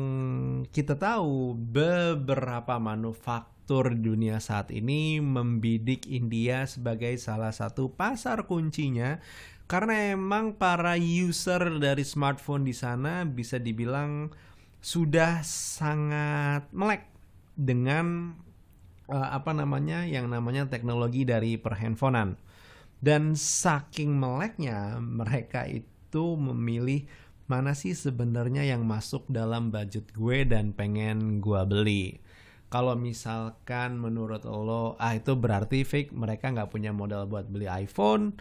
kita 0.74 0.98
tahu, 0.98 1.54
beberapa 1.54 2.74
manufaktur 2.82 3.57
dunia 3.92 4.40
saat 4.40 4.72
ini 4.72 5.20
membidik 5.20 6.08
India 6.08 6.64
sebagai 6.64 7.12
salah 7.20 7.52
satu 7.52 7.92
pasar 7.92 8.48
kuncinya 8.48 9.20
karena 9.68 10.16
emang 10.16 10.56
para 10.56 10.96
user 10.96 11.76
dari 11.76 12.00
smartphone 12.00 12.64
di 12.64 12.72
sana 12.72 13.28
bisa 13.28 13.60
dibilang 13.60 14.32
sudah 14.80 15.44
sangat 15.44 16.64
melek 16.72 17.04
dengan 17.52 18.32
uh, 19.12 19.28
apa 19.36 19.52
namanya 19.52 20.08
yang 20.08 20.32
namanya 20.32 20.64
teknologi 20.72 21.28
dari 21.28 21.60
perhandphonean. 21.60 22.40
Dan 22.98 23.36
saking 23.36 24.16
meleknya 24.16 24.98
mereka 24.98 25.68
itu 25.68 26.34
memilih 26.34 27.04
mana 27.44 27.76
sih 27.76 27.92
sebenarnya 27.92 28.64
yang 28.66 28.88
masuk 28.88 29.28
dalam 29.28 29.68
budget 29.68 30.10
gue 30.16 30.48
dan 30.48 30.72
pengen 30.72 31.44
gue 31.44 31.62
beli. 31.68 32.04
Kalau 32.68 32.94
misalkan 33.00 33.96
menurut 33.96 34.44
lo, 34.44 34.94
ah 35.00 35.16
itu 35.16 35.32
berarti 35.32 35.88
fake 35.88 36.12
mereka 36.12 36.52
nggak 36.52 36.68
punya 36.68 36.92
modal 36.92 37.24
buat 37.24 37.48
beli 37.48 37.64
iPhone, 37.64 38.36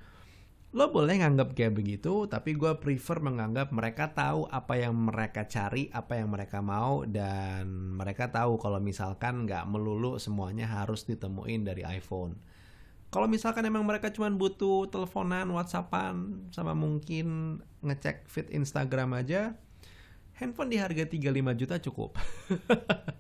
Lo 0.76 0.92
boleh 0.92 1.24
nganggap 1.24 1.56
kayak 1.56 1.80
begitu, 1.80 2.28
tapi 2.28 2.52
gue 2.52 2.76
prefer 2.78 3.24
menganggap 3.24 3.72
mereka 3.72 4.12
tahu 4.12 4.52
apa 4.52 4.76
yang 4.76 4.94
mereka 4.94 5.48
cari, 5.48 5.88
apa 5.96 6.20
yang 6.20 6.28
mereka 6.28 6.60
mau, 6.60 7.08
dan 7.08 7.96
mereka 7.96 8.28
tahu 8.28 8.60
kalau 8.60 8.76
misalkan 8.78 9.48
nggak 9.48 9.64
melulu 9.64 10.20
semuanya 10.20 10.68
harus 10.68 11.08
ditemuin 11.08 11.64
dari 11.64 11.88
iPhone. 11.88 12.36
Kalau 13.08 13.32
misalkan 13.32 13.64
emang 13.64 13.88
mereka 13.88 14.12
cuma 14.12 14.28
butuh 14.28 14.92
teleponan, 14.92 15.48
whatsappan, 15.50 16.46
sama 16.52 16.76
mungkin 16.76 17.58
ngecek 17.80 18.28
feed 18.28 18.52
Instagram 18.52 19.16
aja, 19.16 19.56
handphone 20.36 20.70
di 20.70 20.78
harga 20.78 21.08
35 21.08 21.58
juta 21.64 21.76
cukup. 21.80 22.20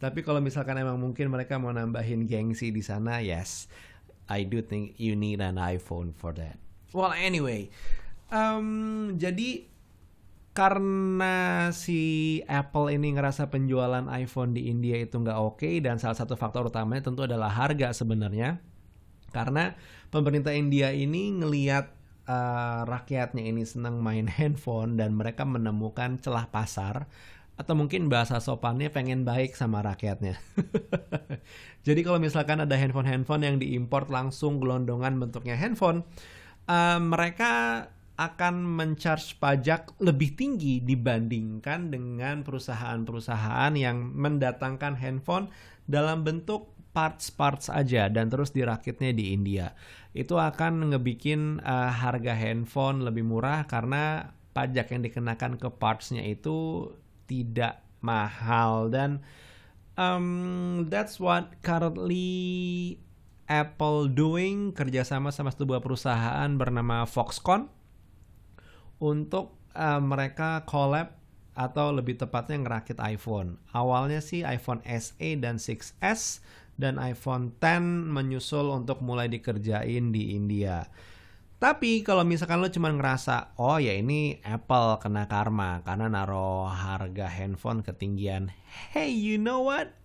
Tapi 0.00 0.24
kalau 0.24 0.40
misalkan 0.40 0.80
emang 0.80 0.96
mungkin 0.96 1.28
mereka 1.28 1.60
mau 1.60 1.76
nambahin 1.76 2.24
gengsi 2.24 2.72
di 2.72 2.80
sana, 2.80 3.20
yes, 3.20 3.68
I 4.32 4.48
do 4.48 4.64
think 4.64 4.96
you 4.96 5.12
need 5.12 5.44
an 5.44 5.60
iPhone 5.60 6.16
for 6.16 6.32
that. 6.40 6.56
Well, 6.96 7.12
anyway, 7.12 7.68
um, 8.32 9.12
jadi 9.20 9.68
karena 10.56 11.68
si 11.70 12.40
Apple 12.48 12.90
ini 12.90 13.14
ngerasa 13.14 13.52
penjualan 13.52 14.08
iPhone 14.10 14.56
di 14.56 14.72
India 14.72 14.98
itu 14.98 15.20
nggak 15.20 15.38
oke 15.38 15.62
okay, 15.62 15.78
dan 15.78 16.00
salah 16.00 16.18
satu 16.18 16.34
faktor 16.34 16.72
utamanya 16.72 17.06
tentu 17.06 17.28
adalah 17.28 17.52
harga 17.52 17.92
sebenarnya. 17.92 18.58
Karena 19.30 19.76
pemerintah 20.10 20.50
India 20.50 20.90
ini 20.90 21.30
ngeliat 21.38 21.92
uh, 22.26 22.82
rakyatnya 22.86 23.46
ini 23.46 23.62
senang 23.62 24.02
main 24.02 24.26
handphone 24.40 24.98
dan 24.98 25.14
mereka 25.14 25.46
menemukan 25.46 26.18
celah 26.18 26.48
pasar 26.50 27.06
atau 27.60 27.76
mungkin 27.76 28.08
bahasa 28.08 28.40
sopannya 28.40 28.88
pengen 28.88 29.28
baik 29.28 29.52
sama 29.52 29.84
rakyatnya. 29.84 30.40
Jadi 31.86 32.00
kalau 32.00 32.16
misalkan 32.16 32.64
ada 32.64 32.72
handphone-handphone 32.72 33.44
yang 33.44 33.56
diimpor 33.60 34.08
langsung 34.08 34.56
gelondongan 34.56 35.20
bentuknya 35.20 35.60
handphone, 35.60 36.00
uh, 36.64 36.96
mereka 36.96 37.84
akan 38.16 38.64
mencharge 38.64 39.36
pajak 39.36 39.92
lebih 40.00 40.36
tinggi 40.40 40.80
dibandingkan 40.80 41.92
dengan 41.92 42.40
perusahaan-perusahaan 42.44 43.72
yang 43.76 44.08
mendatangkan 44.16 44.96
handphone 44.96 45.52
dalam 45.84 46.24
bentuk 46.24 46.72
parts-parts 46.96 47.68
aja 47.68 48.08
dan 48.08 48.32
terus 48.32 48.56
dirakitnya 48.56 49.12
di 49.12 49.36
India. 49.36 49.76
Itu 50.16 50.40
akan 50.40 50.92
ngebikin 50.92 51.60
uh, 51.60 51.92
harga 51.92 52.32
handphone 52.32 53.04
lebih 53.04 53.24
murah 53.24 53.68
karena 53.68 54.32
pajak 54.56 54.96
yang 54.96 55.04
dikenakan 55.04 55.56
ke 55.60 55.68
partsnya 55.70 56.24
itu 56.26 56.88
tidak 57.30 57.86
mahal 58.02 58.90
dan 58.90 59.22
um, 59.94 60.90
that's 60.90 61.22
what 61.22 61.54
currently 61.62 62.98
Apple 63.46 64.10
doing 64.10 64.74
kerjasama 64.74 65.30
sama 65.30 65.54
sebuah 65.54 65.78
perusahaan 65.78 66.50
bernama 66.58 67.06
Foxconn 67.06 67.70
untuk 68.98 69.58
uh, 69.74 70.02
mereka 70.02 70.66
collab 70.66 71.18
atau 71.58 71.90
lebih 71.90 72.14
tepatnya 72.16 72.62
ngerakit 72.62 73.02
iPhone. 73.02 73.58
Awalnya 73.74 74.22
sih 74.22 74.46
iPhone 74.46 74.80
SE 74.86 75.28
dan 75.42 75.58
6s 75.58 76.40
dan 76.78 76.96
iPhone 76.96 77.52
10 77.58 78.08
menyusul 78.08 78.70
untuk 78.70 79.02
mulai 79.02 79.26
dikerjain 79.26 80.14
di 80.14 80.38
India. 80.38 80.86
Tapi 81.60 82.00
kalau 82.00 82.24
misalkan 82.24 82.56
lo 82.56 82.72
cuma 82.72 82.88
ngerasa, 82.88 83.52
oh 83.60 83.76
ya 83.76 83.92
ini 83.92 84.40
Apple 84.40 84.96
kena 84.96 85.28
karma 85.28 85.84
karena 85.84 86.08
naruh 86.08 86.72
harga 86.72 87.28
handphone 87.28 87.84
ketinggian. 87.84 88.48
Hey, 88.96 89.12
you 89.12 89.36
know 89.36 89.68
what? 89.68 90.00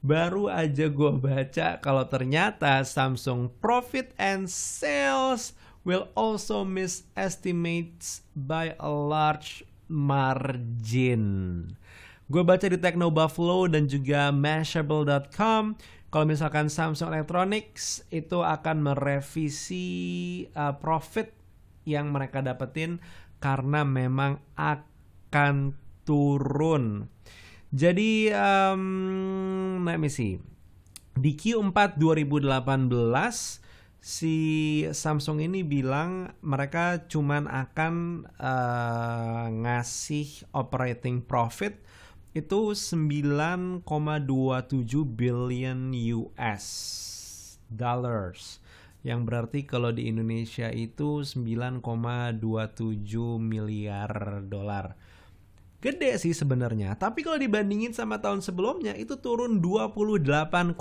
baru 0.00 0.48
aja 0.48 0.88
gue 0.88 1.12
baca 1.12 1.76
kalau 1.84 2.04
ternyata 2.08 2.80
Samsung 2.80 3.52
profit 3.60 4.16
and 4.16 4.48
sales 4.48 5.52
will 5.84 6.08
also 6.16 6.64
miss 6.64 7.04
estimates 7.16 8.24
by 8.32 8.72
a 8.80 8.88
large 8.88 9.64
margin. 9.88 11.24
Gue 12.30 12.46
baca 12.46 12.62
di 12.62 12.78
Techno 12.78 13.10
Buffalo 13.10 13.66
dan 13.66 13.90
juga 13.90 14.30
Mashable.com 14.30 15.76
kalau 16.10 16.26
misalkan 16.26 16.66
Samsung 16.66 17.14
Electronics 17.14 18.02
itu 18.10 18.42
akan 18.42 18.82
merevisi 18.82 19.86
uh, 20.58 20.74
profit 20.74 21.30
yang 21.86 22.10
mereka 22.10 22.42
dapetin 22.42 22.98
karena 23.38 23.86
memang 23.86 24.42
akan 24.58 25.78
turun. 26.02 27.06
Jadi 27.70 28.34
um, 28.34 29.86
let 29.86 30.02
me 30.02 30.10
see. 30.10 30.42
Di 31.14 31.38
Q4 31.38 31.94
2018 31.94 32.90
si 34.02 34.36
Samsung 34.90 35.46
ini 35.46 35.62
bilang 35.62 36.34
mereka 36.42 37.06
cuman 37.06 37.46
akan 37.46 38.26
uh, 38.34 39.46
ngasih 39.62 40.50
operating 40.56 41.22
profit 41.22 41.78
itu 42.30 42.72
9,27 42.76 43.82
billion 45.18 45.90
US 46.14 46.66
dollars 47.66 48.62
yang 49.00 49.24
berarti 49.24 49.64
kalau 49.64 49.90
di 49.90 50.12
Indonesia 50.12 50.68
itu 50.68 51.24
9,27 51.24 51.80
miliar 53.40 54.44
dolar 54.44 54.94
gede 55.80 56.20
sih 56.20 56.36
sebenarnya. 56.36 56.92
Tapi 57.00 57.24
kalau 57.24 57.40
dibandingin 57.40 57.96
sama 57.96 58.20
tahun 58.20 58.44
sebelumnya 58.44 58.92
itu 59.00 59.16
turun 59.16 59.64
28,7 59.64 60.76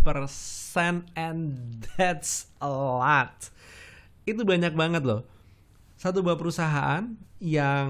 persen 0.00 1.04
and 1.12 1.60
that's 1.94 2.48
a 2.64 2.68
lot. 2.68 3.52
Itu 4.24 4.48
banyak 4.48 4.72
banget 4.72 5.04
loh. 5.04 5.28
Satu 6.04 6.20
buah 6.20 6.36
perusahaan 6.36 7.16
yang 7.40 7.88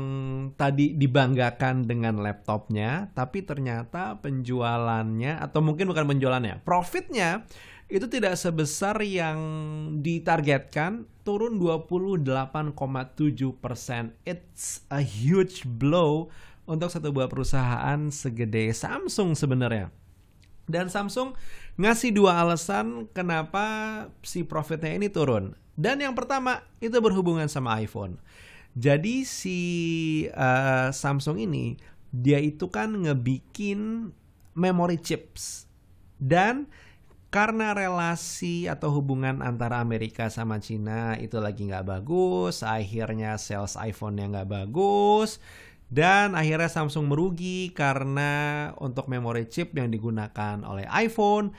tadi 0.54 0.94
dibanggakan 0.94 1.82
dengan 1.82 2.22
laptopnya, 2.22 3.10
tapi 3.10 3.42
ternyata 3.42 4.22
penjualannya 4.22 5.42
atau 5.42 5.58
mungkin 5.58 5.90
bukan 5.90 6.14
penjualannya, 6.14 6.62
profitnya 6.62 7.42
itu 7.90 8.06
tidak 8.06 8.38
sebesar 8.38 9.02
yang 9.02 9.38
ditargetkan 9.98 11.10
turun 11.26 11.58
28,7 11.58 12.78
persen. 13.58 14.14
It's 14.22 14.86
a 14.94 15.02
huge 15.02 15.66
blow 15.66 16.30
untuk 16.70 16.94
satu 16.94 17.10
buah 17.10 17.26
perusahaan 17.26 17.98
segede 18.14 18.70
Samsung 18.70 19.34
sebenarnya. 19.34 19.90
Dan 20.70 20.86
Samsung 20.86 21.34
ngasih 21.82 22.14
dua 22.14 22.46
alasan 22.46 23.10
kenapa 23.10 23.66
si 24.22 24.46
profitnya 24.46 24.94
ini 24.94 25.10
turun. 25.10 25.63
Dan 25.74 26.02
yang 26.02 26.14
pertama 26.14 26.62
itu 26.78 26.94
berhubungan 27.02 27.50
sama 27.50 27.78
iPhone. 27.82 28.18
Jadi 28.74 29.22
si 29.22 29.60
uh, 30.34 30.90
Samsung 30.90 31.38
ini 31.38 31.78
dia 32.10 32.38
itu 32.42 32.70
kan 32.70 32.90
ngebikin 32.94 34.10
memory 34.54 34.98
chips 35.02 35.66
dan 36.18 36.70
karena 37.34 37.74
relasi 37.74 38.70
atau 38.70 38.94
hubungan 38.94 39.42
antara 39.42 39.82
Amerika 39.82 40.30
sama 40.30 40.62
Cina 40.62 41.18
itu 41.18 41.42
lagi 41.42 41.66
nggak 41.66 41.82
bagus, 41.82 42.62
akhirnya 42.62 43.34
sales 43.34 43.74
iPhone 43.74 44.22
yang 44.22 44.30
nggak 44.30 44.46
bagus, 44.46 45.42
dan 45.90 46.38
akhirnya 46.38 46.70
Samsung 46.70 47.10
merugi 47.10 47.74
karena 47.74 48.70
untuk 48.78 49.10
memory 49.10 49.50
chip 49.50 49.74
yang 49.74 49.90
digunakan 49.90 50.62
oleh 50.62 50.86
iPhone 50.94 51.50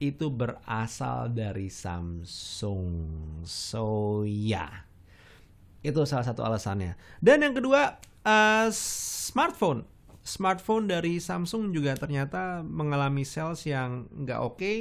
itu 0.00 0.32
berasal 0.32 1.30
dari 1.30 1.68
Samsung. 1.68 2.90
So 3.46 4.24
ya, 4.24 4.66
yeah. 4.66 4.74
itu 5.84 6.02
salah 6.08 6.24
satu 6.24 6.42
alasannya. 6.42 6.96
Dan 7.20 7.44
yang 7.44 7.52
kedua, 7.52 8.00
uh, 8.24 8.68
smartphone. 8.74 9.84
Smartphone 10.24 10.88
dari 10.88 11.20
Samsung 11.20 11.70
juga 11.76 11.96
ternyata 11.96 12.64
mengalami 12.64 13.28
sales 13.28 13.62
yang 13.68 14.08
nggak 14.08 14.40
oke. 14.40 14.56
Okay 14.56 14.78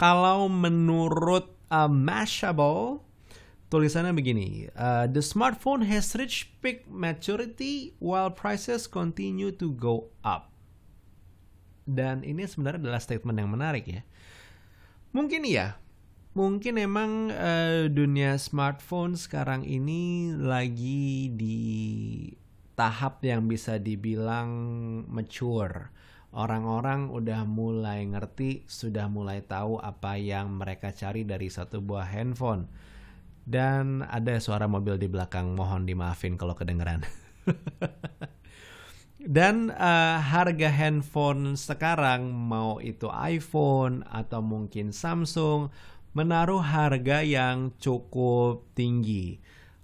kalau 0.00 0.48
menurut 0.48 1.52
uh, 1.68 1.84
Mashable, 1.84 3.04
tulisannya 3.68 4.16
begini, 4.16 4.72
uh, 4.72 5.04
the 5.04 5.20
smartphone 5.20 5.84
has 5.84 6.16
reached 6.16 6.56
peak 6.64 6.88
maturity 6.88 7.92
while 8.00 8.32
prices 8.32 8.88
continue 8.88 9.52
to 9.52 9.76
go 9.76 10.08
up. 10.24 10.49
Dan 11.90 12.22
ini 12.22 12.46
sebenarnya 12.46 12.86
adalah 12.86 13.02
statement 13.02 13.36
yang 13.42 13.50
menarik 13.50 13.84
ya. 13.90 14.02
Mungkin 15.10 15.42
iya, 15.42 15.82
mungkin 16.38 16.78
emang 16.78 17.34
uh, 17.34 17.90
dunia 17.90 18.38
smartphone 18.38 19.18
sekarang 19.18 19.66
ini 19.66 20.30
lagi 20.38 21.34
di 21.34 21.58
tahap 22.78 23.26
yang 23.26 23.50
bisa 23.50 23.82
dibilang 23.82 24.48
mature 25.10 25.90
orang-orang 26.30 27.10
udah 27.10 27.42
mulai 27.42 28.06
ngerti, 28.06 28.66
sudah 28.70 29.10
mulai 29.10 29.42
tahu 29.42 29.82
apa 29.82 30.14
yang 30.18 30.50
mereka 30.54 30.94
cari 30.94 31.26
dari 31.26 31.50
satu 31.50 31.82
buah 31.82 32.06
handphone. 32.06 32.70
Dan 33.42 34.06
ada 34.06 34.38
suara 34.38 34.70
mobil 34.70 34.94
di 34.94 35.10
belakang, 35.10 35.58
mohon 35.58 35.82
dimaafin 35.82 36.38
kalau 36.38 36.54
kedengeran. 36.54 37.02
Dan 39.20 39.68
uh, 39.68 40.16
harga 40.16 40.72
handphone 40.72 41.52
sekarang 41.52 42.32
mau 42.32 42.80
itu 42.80 43.04
iPhone 43.12 44.00
atau 44.08 44.40
mungkin 44.40 44.96
Samsung 44.96 45.68
menaruh 46.16 46.64
harga 46.64 47.20
yang 47.20 47.76
cukup 47.76 48.64
tinggi. 48.72 49.38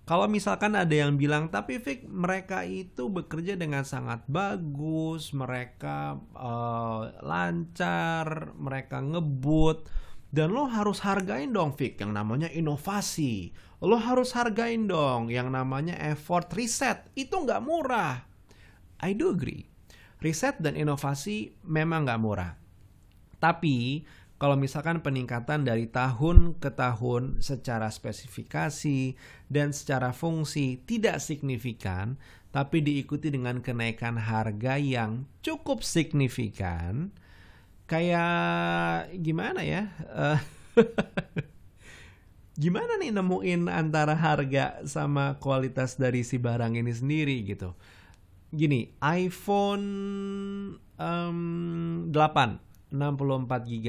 Kalau 0.07 0.31
misalkan 0.31 0.79
ada 0.79 0.95
yang 0.95 1.19
bilang, 1.19 1.51
tapi 1.51 1.83
Vic, 1.83 2.07
mereka 2.07 2.63
itu 2.63 3.11
bekerja 3.11 3.59
dengan 3.59 3.83
sangat 3.83 4.23
bagus, 4.31 5.35
mereka 5.35 6.15
uh, 6.39 7.11
lancar, 7.27 8.55
mereka 8.55 9.03
ngebut, 9.03 9.91
dan 10.31 10.55
lo 10.55 10.71
harus 10.71 11.03
hargain 11.03 11.51
dong 11.51 11.75
Vic 11.75 11.99
yang 11.99 12.15
namanya 12.15 12.47
inovasi. 12.55 13.51
Lo 13.83 13.99
harus 13.99 14.31
hargain 14.35 14.87
dong 14.87 15.27
yang 15.27 15.51
namanya 15.51 15.99
effort 15.99 16.55
riset. 16.55 17.11
Itu 17.19 17.43
nggak 17.43 17.63
murah. 17.67 18.26
I 19.01 19.13
do 19.13 19.33
agree. 19.33 19.69
Riset 20.21 20.61
dan 20.61 20.75
inovasi 20.75 21.53
memang 21.65 22.09
nggak 22.09 22.21
murah. 22.23 22.57
Tapi 23.37 24.07
kalau 24.37 24.57
misalkan 24.57 25.01
peningkatan 25.01 25.65
dari 25.65 25.89
tahun 25.89 26.61
ke 26.61 26.77
tahun 26.77 27.41
secara 27.41 27.89
spesifikasi 27.89 29.17
dan 29.49 29.73
secara 29.73 30.13
fungsi 30.13 30.81
tidak 30.85 31.25
signifikan, 31.25 32.21
tapi 32.53 32.85
diikuti 32.85 33.33
dengan 33.33 33.65
kenaikan 33.65 34.21
harga 34.21 34.77
yang 34.77 35.25
cukup 35.41 35.81
signifikan, 35.81 37.13
kayak 37.89 39.09
gimana 39.25 39.65
ya? 39.65 39.89
Uh, 40.13 40.41
gimana 42.61 43.01
nih 43.01 43.13
nemuin 43.13 43.73
antara 43.73 44.17
harga 44.17 44.85
sama 44.85 45.41
kualitas 45.41 45.97
dari 45.97 46.21
si 46.25 46.37
barang 46.37 46.77
ini 46.77 46.93
sendiri 46.93 47.41
gitu? 47.45 47.73
Gini, 48.57 48.89
iPhone 49.05 49.87
um, 50.97 52.09
8 52.09 52.89
64 52.89 53.69
GB 53.69 53.89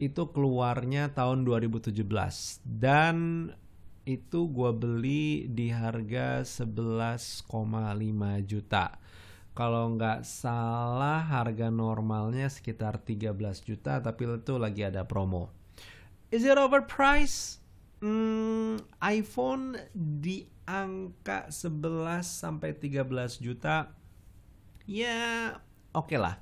itu 0.00 0.22
keluarnya 0.32 1.12
tahun 1.12 1.44
2017 1.44 1.92
dan 2.64 3.50
itu 4.08 4.48
gue 4.48 4.72
beli 4.72 5.44
di 5.52 5.68
harga 5.68 6.40
11,5 6.40 7.44
juta. 8.48 8.96
Kalau 9.52 9.92
nggak 9.92 10.24
salah 10.24 11.20
harga 11.20 11.68
normalnya 11.68 12.48
sekitar 12.48 12.96
13 13.04 13.36
juta 13.60 14.00
tapi 14.00 14.24
itu 14.24 14.56
lagi 14.56 14.88
ada 14.88 15.04
promo. 15.04 15.52
Is 16.32 16.48
it 16.48 16.56
overpriced? 16.56 17.59
Hmm, 18.00 18.80
iPhone 19.04 19.76
di 19.92 20.48
angka 20.64 21.52
11 21.52 22.24
sampai 22.24 22.72
13 22.72 23.04
juta 23.44 23.92
ya 24.88 25.52
oke 25.92 26.08
okay 26.08 26.16
lah. 26.16 26.40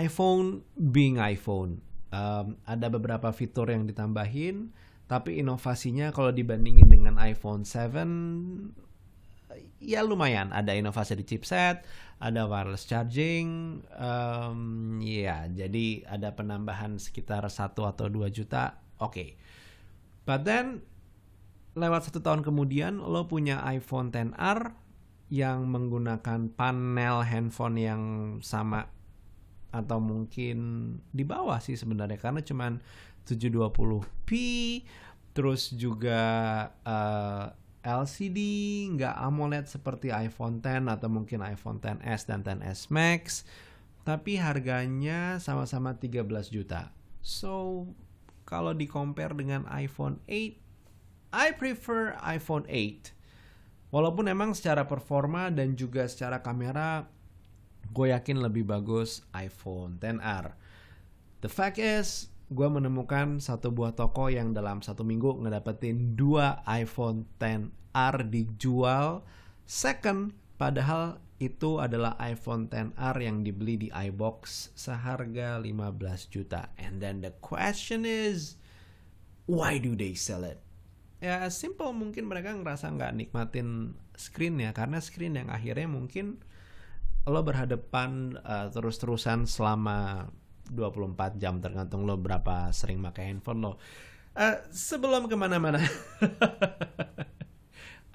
iPhone 0.00 0.64
being 0.72 1.20
iPhone 1.20 1.84
um, 2.08 2.56
ada 2.64 2.88
beberapa 2.88 3.28
fitur 3.36 3.68
yang 3.68 3.84
ditambahin 3.84 4.72
tapi 5.10 5.44
inovasinya 5.44 6.08
kalau 6.08 6.32
dibandingin 6.32 6.88
dengan 6.88 7.20
iPhone 7.20 7.68
7 7.68 7.92
ya 9.82 10.00
lumayan 10.00 10.56
ada 10.56 10.72
inovasi 10.72 11.20
di 11.20 11.28
chipset 11.28 11.84
ada 12.22 12.48
wireless 12.48 12.88
charging 12.88 13.82
um, 13.98 14.96
ya 15.04 15.44
jadi 15.52 16.08
ada 16.08 16.32
penambahan 16.32 16.96
sekitar 16.96 17.44
satu 17.52 17.84
atau 17.84 18.08
2 18.08 18.32
juta 18.32 18.80
oke 19.02 19.12
okay. 19.12 19.28
But 20.28 20.46
then 20.46 20.84
lewat 21.72 22.08
satu 22.08 22.20
tahun 22.20 22.44
kemudian 22.44 23.00
lo 23.00 23.24
punya 23.28 23.64
iPhone 23.64 24.12
10R 24.12 24.76
yang 25.32 25.64
menggunakan 25.64 26.52
panel 26.52 27.24
handphone 27.24 27.80
yang 27.80 28.02
sama 28.44 28.92
atau 29.72 29.96
mungkin 29.96 30.58
di 31.08 31.24
bawah 31.24 31.56
sih 31.64 31.80
sebenarnya. 31.80 32.20
Karena 32.20 32.44
cuman 32.44 32.76
720p 33.24 34.30
terus 35.32 35.72
juga 35.72 36.20
uh, 36.84 37.48
eh, 37.48 37.88
LCD 37.88 38.38
nggak 38.92 39.16
AMOLED 39.16 39.64
seperti 39.64 40.12
iPhone 40.12 40.60
10 40.60 40.86
atau 40.86 41.08
mungkin 41.08 41.40
iPhone 41.40 41.80
10s 41.80 42.28
dan 42.28 42.44
10s 42.44 42.92
Max 42.92 43.48
tapi 44.04 44.36
harganya 44.36 45.40
sama-sama 45.40 45.96
13 45.96 46.28
juta. 46.52 46.92
So 47.24 47.86
kalau 48.52 48.76
di 48.76 48.84
compare 48.84 49.32
dengan 49.32 49.64
iPhone 49.72 50.20
8 50.28 50.60
I 51.32 51.48
prefer 51.56 52.12
iPhone 52.20 52.68
8 52.68 53.88
walaupun 53.88 54.28
emang 54.28 54.52
secara 54.52 54.84
performa 54.84 55.48
dan 55.48 55.72
juga 55.72 56.04
secara 56.04 56.44
kamera 56.44 57.08
gue 57.92 58.12
yakin 58.12 58.40
lebih 58.40 58.68
bagus 58.68 59.24
iPhone 59.36 60.00
10R. 60.00 60.56
The 61.44 61.50
fact 61.50 61.76
is, 61.76 62.32
gue 62.48 62.68
menemukan 62.68 63.40
satu 63.40 63.68
buah 63.68 63.92
toko 63.92 64.32
yang 64.32 64.56
dalam 64.56 64.80
satu 64.80 65.04
minggu 65.04 65.44
ngedapetin 65.44 66.16
dua 66.16 66.64
iPhone 66.64 67.28
10R 67.36 68.14
dijual 68.32 69.26
second, 69.68 70.32
padahal 70.56 71.20
itu 71.42 71.82
adalah 71.82 72.14
iPhone 72.22 72.70
10R 72.70 73.16
yang 73.18 73.42
dibeli 73.42 73.74
di 73.74 73.88
iBox 73.90 74.70
seharga 74.78 75.58
15 75.58 76.30
juta. 76.30 76.70
And 76.78 77.02
then 77.02 77.18
the 77.18 77.34
question 77.42 78.06
is, 78.06 78.54
why 79.50 79.82
do 79.82 79.98
they 79.98 80.14
sell 80.14 80.46
it? 80.46 80.62
Ya 81.18 81.50
simple 81.50 81.90
mungkin 81.90 82.30
mereka 82.30 82.54
ngerasa 82.54 82.94
nggak 82.94 83.14
nikmatin 83.18 83.98
screen 84.14 84.62
ya 84.62 84.70
karena 84.70 85.02
screen 85.02 85.38
yang 85.38 85.50
akhirnya 85.50 85.90
mungkin 85.90 86.38
lo 87.26 87.40
berhadapan 87.46 88.34
uh, 88.42 88.66
terus-terusan 88.74 89.46
selama 89.46 90.26
24 90.70 91.38
jam 91.38 91.62
tergantung 91.62 92.06
lo 92.06 92.18
berapa 92.18 92.70
sering 92.74 93.02
pakai 93.02 93.34
handphone 93.34 93.60
lo. 93.62 93.72
Uh, 94.32 94.56
sebelum 94.72 95.28
ke 95.28 95.36
mana-mana, 95.36 95.78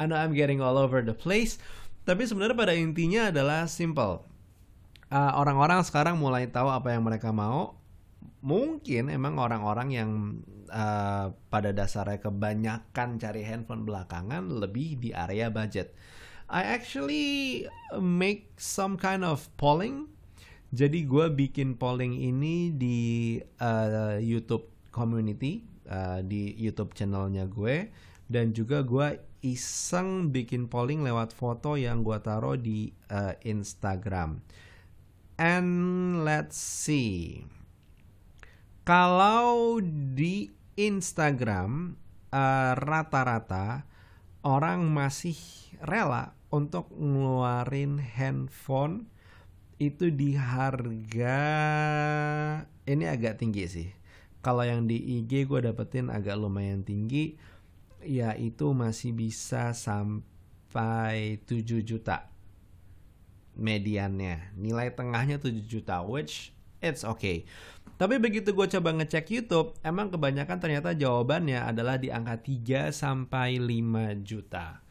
I 0.02 0.10
know 0.10 0.18
I'm 0.18 0.34
getting 0.34 0.60
all 0.60 0.76
over 0.76 1.06
the 1.06 1.14
place, 1.14 1.62
tapi 2.08 2.24
sebenarnya 2.24 2.56
pada 2.56 2.72
intinya 2.72 3.28
adalah 3.28 3.68
simple. 3.68 4.24
uh, 5.12 5.32
orang-orang 5.36 5.84
sekarang 5.84 6.16
mulai 6.16 6.48
tahu 6.48 6.72
apa 6.72 6.96
yang 6.96 7.04
mereka 7.04 7.36
mau. 7.36 7.76
Mungkin 8.40 9.12
emang 9.12 9.36
orang-orang 9.36 9.90
yang 9.92 10.10
uh, 10.72 11.36
pada 11.52 11.76
dasarnya 11.76 12.24
kebanyakan 12.24 13.20
cari 13.20 13.44
handphone 13.44 13.84
belakangan 13.84 14.48
lebih 14.48 14.96
di 15.04 15.10
area 15.12 15.52
budget 15.52 15.92
I 16.48 16.64
actually 16.80 17.68
make 18.00 18.56
some 18.56 18.96
kind 18.96 19.28
of 19.28 19.52
polling. 19.60 20.08
Jadi 20.72 21.04
gue 21.04 21.28
bikin 21.32 21.76
polling 21.76 22.16
ini 22.16 22.72
di 22.72 23.00
uh, 23.60 24.16
YouTube 24.20 24.72
community, 24.96 25.68
uh, 25.92 26.24
di 26.24 26.56
YouTube 26.56 26.96
channelnya 26.96 27.48
gue, 27.52 27.92
dan 28.28 28.52
juga 28.52 28.84
gue 28.84 29.20
iseng 29.44 30.30
bikin 30.36 30.68
polling 30.68 31.04
lewat 31.04 31.32
foto 31.32 31.80
yang 31.80 32.04
gue 32.04 32.20
taruh 32.20 32.60
di 32.60 32.92
uh, 33.12 33.36
Instagram. 33.48 34.44
And 35.38 35.70
let's 36.28 36.58
see. 36.58 37.46
Kalau 38.88 39.80
di 40.16 40.52
Instagram 40.80 42.00
rata-rata 42.78 43.68
uh, 43.82 43.86
orang 44.48 44.88
masih 44.88 45.36
rela 45.84 46.36
untuk 46.48 46.88
ngeluarin 46.96 48.00
handphone 48.00 49.12
itu 49.78 50.10
di 50.10 50.34
harga 50.34 51.40
ini 52.88 53.06
agak 53.06 53.38
tinggi 53.44 53.66
sih. 53.70 53.90
Kalau 54.42 54.64
yang 54.64 54.88
di 54.88 54.98
IG 55.22 55.46
gue 55.46 55.60
dapetin 55.60 56.08
agak 56.08 56.40
lumayan 56.40 56.82
tinggi, 56.82 57.36
yaitu 58.04 58.74
masih 58.74 59.14
bisa 59.14 59.72
sampai 59.74 61.42
7 61.46 61.82
juta 61.82 62.30
mediannya. 63.58 64.54
Nilai 64.54 64.94
tengahnya 64.94 65.42
7 65.42 65.66
juta, 65.66 66.06
which 66.06 66.54
it's 66.80 67.02
okay. 67.02 67.44
Tapi 67.98 68.22
begitu 68.22 68.54
gue 68.54 68.68
coba 68.70 68.94
ngecek 68.94 69.34
YouTube, 69.34 69.74
emang 69.82 70.14
kebanyakan 70.14 70.62
ternyata 70.62 70.94
jawabannya 70.94 71.66
adalah 71.66 71.98
di 71.98 72.14
angka 72.14 72.38
3 72.46 72.94
sampai 72.94 73.58
5 73.58 74.22
juta. 74.22 74.86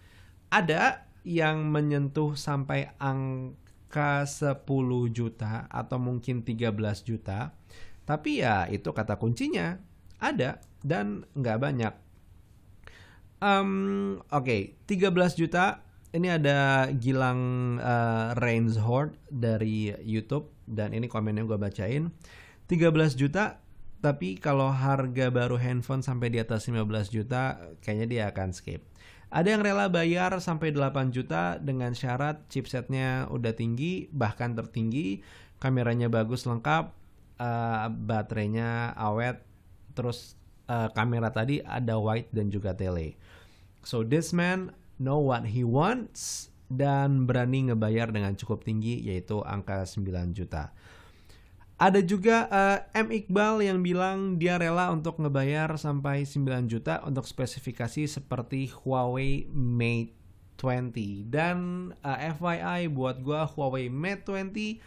Ada 0.51 1.07
yang 1.23 1.71
menyentuh 1.71 2.35
sampai 2.35 2.91
angka 2.99 4.27
10 4.27 4.67
juta 5.15 5.71
atau 5.71 5.99
mungkin 6.03 6.43
13 6.43 7.07
juta. 7.07 7.55
Tapi 8.07 8.43
ya 8.43 8.67
itu 8.71 8.91
kata 8.91 9.19
kuncinya 9.19 9.79
ada 10.19 10.59
dan 10.83 11.27
nggak 11.35 11.59
banyak. 11.63 11.95
Um, 13.41 14.23
Oke, 14.33 14.77
okay, 14.89 15.11
13 15.13 15.37
juta. 15.37 15.85
Ini 16.17 16.41
ada 16.41 16.89
Gilang 16.97 17.77
uh, 17.77 18.33
Rainsford 18.41 19.21
dari 19.29 19.93
YouTube 20.01 20.49
dan 20.65 20.97
ini 20.97 21.11
komennya 21.11 21.45
gue 21.45 21.59
bacain. 21.61 22.09
13 22.67 23.21
juta 23.21 23.61
tapi 24.01 24.37
kalau 24.39 24.71
harga 24.71 25.33
baru 25.33 25.57
handphone 25.59 26.05
sampai 26.05 26.31
di 26.31 26.39
atas 26.39 26.69
15 26.69 27.11
juta 27.11 27.59
kayaknya 27.83 28.07
dia 28.07 28.23
akan 28.31 28.55
skip. 28.55 28.81
Ada 29.35 29.59
yang 29.59 29.63
rela 29.67 29.91
bayar 29.91 30.39
sampai 30.39 30.71
8 30.71 31.11
juta 31.11 31.59
dengan 31.59 31.93
syarat 31.93 32.47
chipsetnya 32.47 33.27
udah 33.27 33.53
tinggi, 33.59 34.07
bahkan 34.15 34.55
tertinggi, 34.55 35.21
kameranya 35.59 36.07
bagus 36.07 36.47
lengkap, 36.47 36.95
uh, 37.43 37.91
baterainya 37.91 38.95
awet, 38.95 39.43
terus 39.99 40.39
uh, 40.71 40.89
kamera 40.93 41.31
tadi 41.31 41.63
ada 41.63 41.99
wide 41.99 42.31
dan 42.31 42.51
juga 42.51 42.75
tele. 42.75 43.19
So 43.87 44.03
this 44.03 44.35
man 44.35 44.75
know 44.99 45.23
what 45.23 45.47
he 45.47 45.63
wants 45.63 46.51
dan 46.67 47.27
berani 47.31 47.71
ngebayar 47.71 48.11
dengan 48.11 48.35
cukup 48.35 48.67
tinggi 48.67 48.99
yaitu 48.99 49.39
angka 49.47 49.87
9 49.87 50.35
juta. 50.35 50.75
Ada 51.77 52.01
juga 52.01 52.49
uh, 52.49 52.79
M 52.97 53.13
Iqbal 53.13 53.61
yang 53.61 53.85
bilang 53.85 54.41
dia 54.41 54.57
rela 54.57 54.89
untuk 54.89 55.21
ngebayar 55.21 55.77
sampai 55.77 56.25
9 56.25 56.73
juta 56.73 57.05
untuk 57.05 57.29
spesifikasi 57.29 58.09
seperti 58.09 58.73
Huawei 58.73 59.45
Mate 59.53 60.17
20 60.57 61.29
dan 61.29 61.57
uh, 62.01 62.17
eh, 62.17 62.33
FYI 62.33 62.89
buat 62.89 63.21
gua 63.21 63.45
Huawei 63.45 63.93
Mate 63.93 64.25
20 64.25 64.81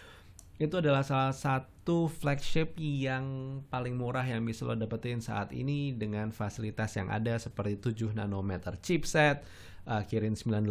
itu 0.60 0.76
adalah 0.76 1.08
salah 1.08 1.32
satu 1.32 2.12
flagship 2.12 2.76
yang 2.76 3.60
paling 3.72 3.96
murah 3.96 4.28
yang 4.28 4.44
bisa 4.44 4.68
lo 4.68 4.76
dapetin 4.76 5.24
saat 5.24 5.56
ini 5.56 5.96
dengan 5.96 6.36
fasilitas 6.36 7.00
yang 7.00 7.08
ada 7.08 7.40
seperti 7.40 7.96
7 7.96 8.12
nanometer 8.12 8.76
chipset, 8.84 9.40
uh, 9.88 10.04
Kirin 10.04 10.36
980 10.36 10.68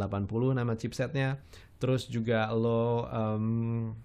nama 0.53 0.77
chipsetnya, 0.77 1.40
terus 1.81 2.05
juga 2.05 2.53
lo 2.53 3.09
um, 3.09 3.96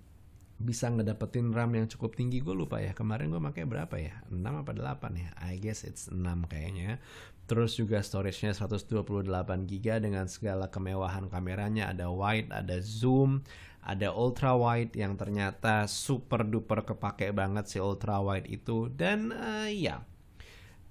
bisa 0.63 0.87
ngedapetin 0.87 1.51
RAM 1.51 1.75
yang 1.75 1.91
cukup 1.91 2.15
tinggi. 2.15 2.39
Gue 2.39 2.55
lupa 2.55 2.79
ya 2.79 2.95
kemarin 2.95 3.27
gue 3.27 3.43
pakai 3.43 3.67
berapa 3.67 3.95
ya? 3.99 4.23
6 4.31 4.39
apa 4.39 4.71
8 4.71 5.19
ya? 5.19 5.29
I 5.43 5.59
guess 5.59 5.83
it's 5.83 6.07
6 6.07 6.15
kayaknya 6.47 7.03
terus 7.45 7.75
juga 7.75 7.99
storage-nya 7.99 8.55
128 8.55 9.27
GB 9.69 9.85
dengan 9.99 10.25
segala 10.31 10.71
kemewahan 10.71 11.27
kameranya. 11.27 11.91
Ada 11.91 12.07
wide 12.09 12.49
ada 12.51 12.77
zoom 12.79 13.43
ada 13.83 14.15
ultra 14.15 14.55
wide 14.55 14.95
yang 14.95 15.19
ternyata 15.19 15.91
super 15.91 16.47
duper 16.47 16.87
kepake 16.87 17.35
banget 17.35 17.67
si 17.67 17.77
ultra 17.83 18.23
wide 18.23 18.47
itu. 18.47 18.87
Dan 18.87 19.35
uh, 19.35 19.67
ya. 19.67 20.07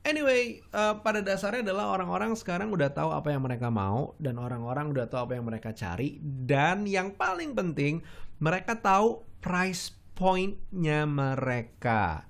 Anyway, 0.03 0.61
uh, 0.75 0.99
pada 0.99 1.23
dasarnya 1.23 1.63
adalah 1.63 1.95
orang-orang 1.95 2.35
sekarang 2.35 2.75
udah 2.75 2.91
tahu 2.91 3.15
apa 3.15 3.31
yang 3.31 3.47
mereka 3.47 3.71
mau 3.71 4.19
dan 4.19 4.35
orang-orang 4.37 4.91
udah 4.91 5.07
tahu 5.07 5.31
apa 5.31 5.33
yang 5.39 5.47
mereka 5.47 5.71
cari. 5.73 6.21
Dan 6.21 6.85
yang 6.85 7.15
paling 7.17 7.55
penting 7.57 8.03
mereka 8.43 8.77
tahu 8.77 9.25
price 9.41 9.95
point-nya 10.13 11.07
mereka. 11.07 12.27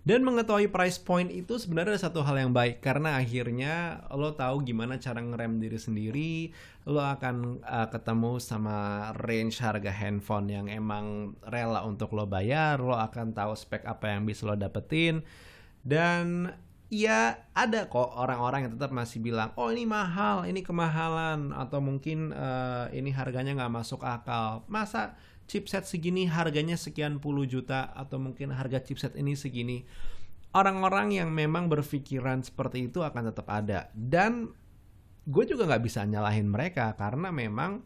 Dan 0.00 0.24
mengetahui 0.24 0.72
price 0.72 0.96
point 0.96 1.28
itu 1.28 1.60
sebenarnya 1.60 2.00
satu 2.00 2.24
hal 2.24 2.40
yang 2.40 2.52
baik. 2.56 2.80
Karena 2.80 3.20
akhirnya 3.20 4.00
lo 4.16 4.32
tahu 4.32 4.64
gimana 4.64 4.96
cara 4.96 5.20
ngerem 5.20 5.60
diri 5.60 5.76
sendiri, 5.76 6.32
lo 6.88 7.04
akan 7.04 7.60
uh, 7.60 7.88
ketemu 7.92 8.40
sama 8.40 9.10
range 9.20 9.60
harga 9.60 9.92
handphone 9.92 10.48
yang 10.48 10.66
emang 10.72 11.36
rela 11.44 11.84
untuk 11.84 12.16
lo 12.16 12.24
bayar, 12.24 12.80
lo 12.80 12.96
akan 12.96 13.36
tahu 13.36 13.52
spek 13.52 13.84
apa 13.84 14.16
yang 14.16 14.24
bisa 14.24 14.48
lo 14.48 14.56
dapetin. 14.56 15.20
Dan 15.84 16.48
ya 16.88 17.36
ada 17.52 17.84
kok 17.86 18.16
orang-orang 18.16 18.66
yang 18.66 18.72
tetap 18.80 18.90
masih 18.90 19.20
bilang 19.20 19.52
oh 19.60 19.68
ini 19.68 19.84
mahal, 19.84 20.48
ini 20.48 20.64
kemahalan. 20.64 21.52
Atau 21.52 21.84
mungkin 21.84 22.32
uh, 22.32 22.88
ini 22.96 23.12
harganya 23.12 23.52
nggak 23.52 23.84
masuk 23.84 24.00
akal. 24.00 24.64
Masa 24.64 25.12
chipset 25.50 25.82
segini 25.82 26.30
harganya 26.30 26.78
sekian 26.78 27.18
puluh 27.18 27.42
juta 27.42 27.90
atau 27.98 28.22
mungkin 28.22 28.54
harga 28.54 28.78
chipset 28.78 29.18
ini 29.18 29.34
segini. 29.34 29.82
Orang-orang 30.54 31.18
yang 31.18 31.34
memang 31.34 31.66
berpikiran 31.66 32.46
seperti 32.46 32.86
itu 32.86 33.02
akan 33.02 33.34
tetap 33.34 33.50
ada 33.50 33.90
dan 33.94 34.54
gue 35.26 35.44
juga 35.46 35.66
nggak 35.66 35.82
bisa 35.82 36.06
nyalahin 36.06 36.46
mereka 36.46 36.94
karena 36.94 37.34
memang 37.34 37.82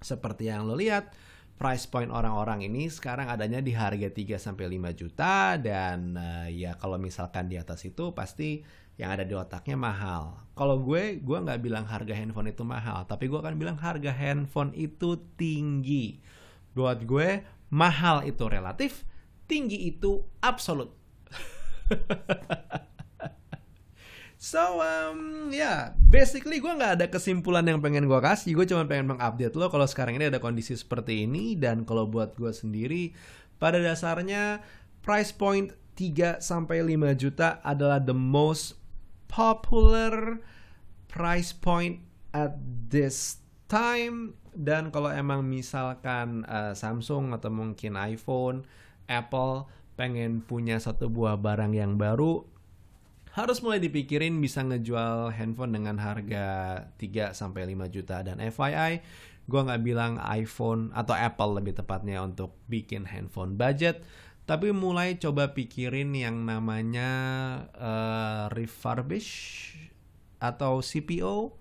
seperti 0.00 0.52
yang 0.52 0.68
lo 0.68 0.76
lihat 0.76 1.12
price 1.56 1.88
point 1.88 2.12
orang-orang 2.12 2.68
ini 2.68 2.92
sekarang 2.92 3.32
adanya 3.32 3.64
di 3.64 3.72
harga 3.72 4.12
3 4.12 4.36
sampai 4.36 4.76
5 4.76 4.92
juta 4.92 5.56
dan 5.56 6.20
uh, 6.20 6.48
ya 6.52 6.76
kalau 6.76 7.00
misalkan 7.00 7.48
di 7.48 7.56
atas 7.56 7.80
itu 7.88 8.12
pasti 8.12 8.60
yang 9.00 9.12
ada 9.12 9.24
di 9.24 9.32
otaknya 9.36 9.76
mahal. 9.76 10.40
Kalau 10.56 10.80
gue, 10.80 11.20
gue 11.20 11.38
nggak 11.44 11.60
bilang 11.60 11.84
harga 11.84 12.16
handphone 12.16 12.48
itu 12.48 12.64
mahal, 12.64 13.04
tapi 13.04 13.28
gue 13.28 13.36
akan 13.36 13.56
bilang 13.60 13.76
harga 13.76 14.08
handphone 14.08 14.72
itu 14.72 15.20
tinggi 15.36 16.20
buat 16.76 17.08
gue 17.08 17.40
mahal 17.72 18.28
itu 18.28 18.44
relatif, 18.44 19.08
tinggi 19.48 19.88
itu 19.88 20.20
absolut. 20.44 20.92
so 24.36 24.84
um, 24.84 25.48
ya 25.48 25.56
yeah, 25.56 25.78
basically 26.12 26.60
gue 26.60 26.68
nggak 26.68 27.00
ada 27.00 27.06
kesimpulan 27.08 27.64
yang 27.64 27.80
pengen 27.80 28.04
gue 28.04 28.20
kasih, 28.20 28.52
gue 28.52 28.68
cuma 28.68 28.84
pengen 28.84 29.16
mengupdate 29.16 29.56
lo 29.56 29.72
kalau 29.72 29.88
sekarang 29.88 30.20
ini 30.20 30.28
ada 30.28 30.36
kondisi 30.36 30.76
seperti 30.76 31.24
ini. 31.24 31.56
Dan 31.56 31.88
kalau 31.88 32.04
buat 32.04 32.36
gue 32.36 32.52
sendiri 32.52 33.16
pada 33.56 33.80
dasarnya 33.80 34.60
price 35.00 35.32
point 35.32 35.72
3 35.96 36.44
sampai 36.44 36.84
5 36.84 37.16
juta 37.16 37.64
adalah 37.64 37.96
the 37.96 38.12
most 38.12 38.76
popular 39.32 40.44
price 41.08 41.56
point 41.56 42.04
at 42.36 42.60
this 42.92 43.40
time 43.66 44.36
dan 44.56 44.88
kalau 44.88 45.12
emang 45.12 45.44
misalkan 45.44 46.48
uh, 46.48 46.72
Samsung 46.72 47.36
atau 47.36 47.52
mungkin 47.52 48.00
iPhone, 48.00 48.64
Apple 49.04 49.68
pengen 50.00 50.40
punya 50.40 50.80
satu 50.80 51.12
buah 51.12 51.36
barang 51.36 51.76
yang 51.76 52.00
baru, 52.00 52.40
harus 53.36 53.60
mulai 53.60 53.84
dipikirin 53.84 54.40
bisa 54.40 54.64
ngejual 54.64 55.28
handphone 55.36 55.76
dengan 55.76 56.00
harga 56.00 56.46
3 56.96 57.36
sampai 57.36 57.76
5 57.76 57.92
juta. 57.92 58.24
Dan 58.24 58.40
FYI, 58.40 59.04
gue 59.44 59.60
nggak 59.60 59.84
bilang 59.84 60.16
iPhone 60.24 60.88
atau 60.96 61.12
Apple 61.12 61.60
lebih 61.60 61.76
tepatnya 61.76 62.24
untuk 62.24 62.56
bikin 62.64 63.04
handphone 63.04 63.60
budget, 63.60 64.08
tapi 64.48 64.72
mulai 64.72 65.20
coba 65.20 65.52
pikirin 65.52 66.16
yang 66.16 66.48
namanya 66.48 67.10
uh, 67.76 68.48
refurbish 68.56 69.76
atau 70.40 70.80
CPO 70.80 71.52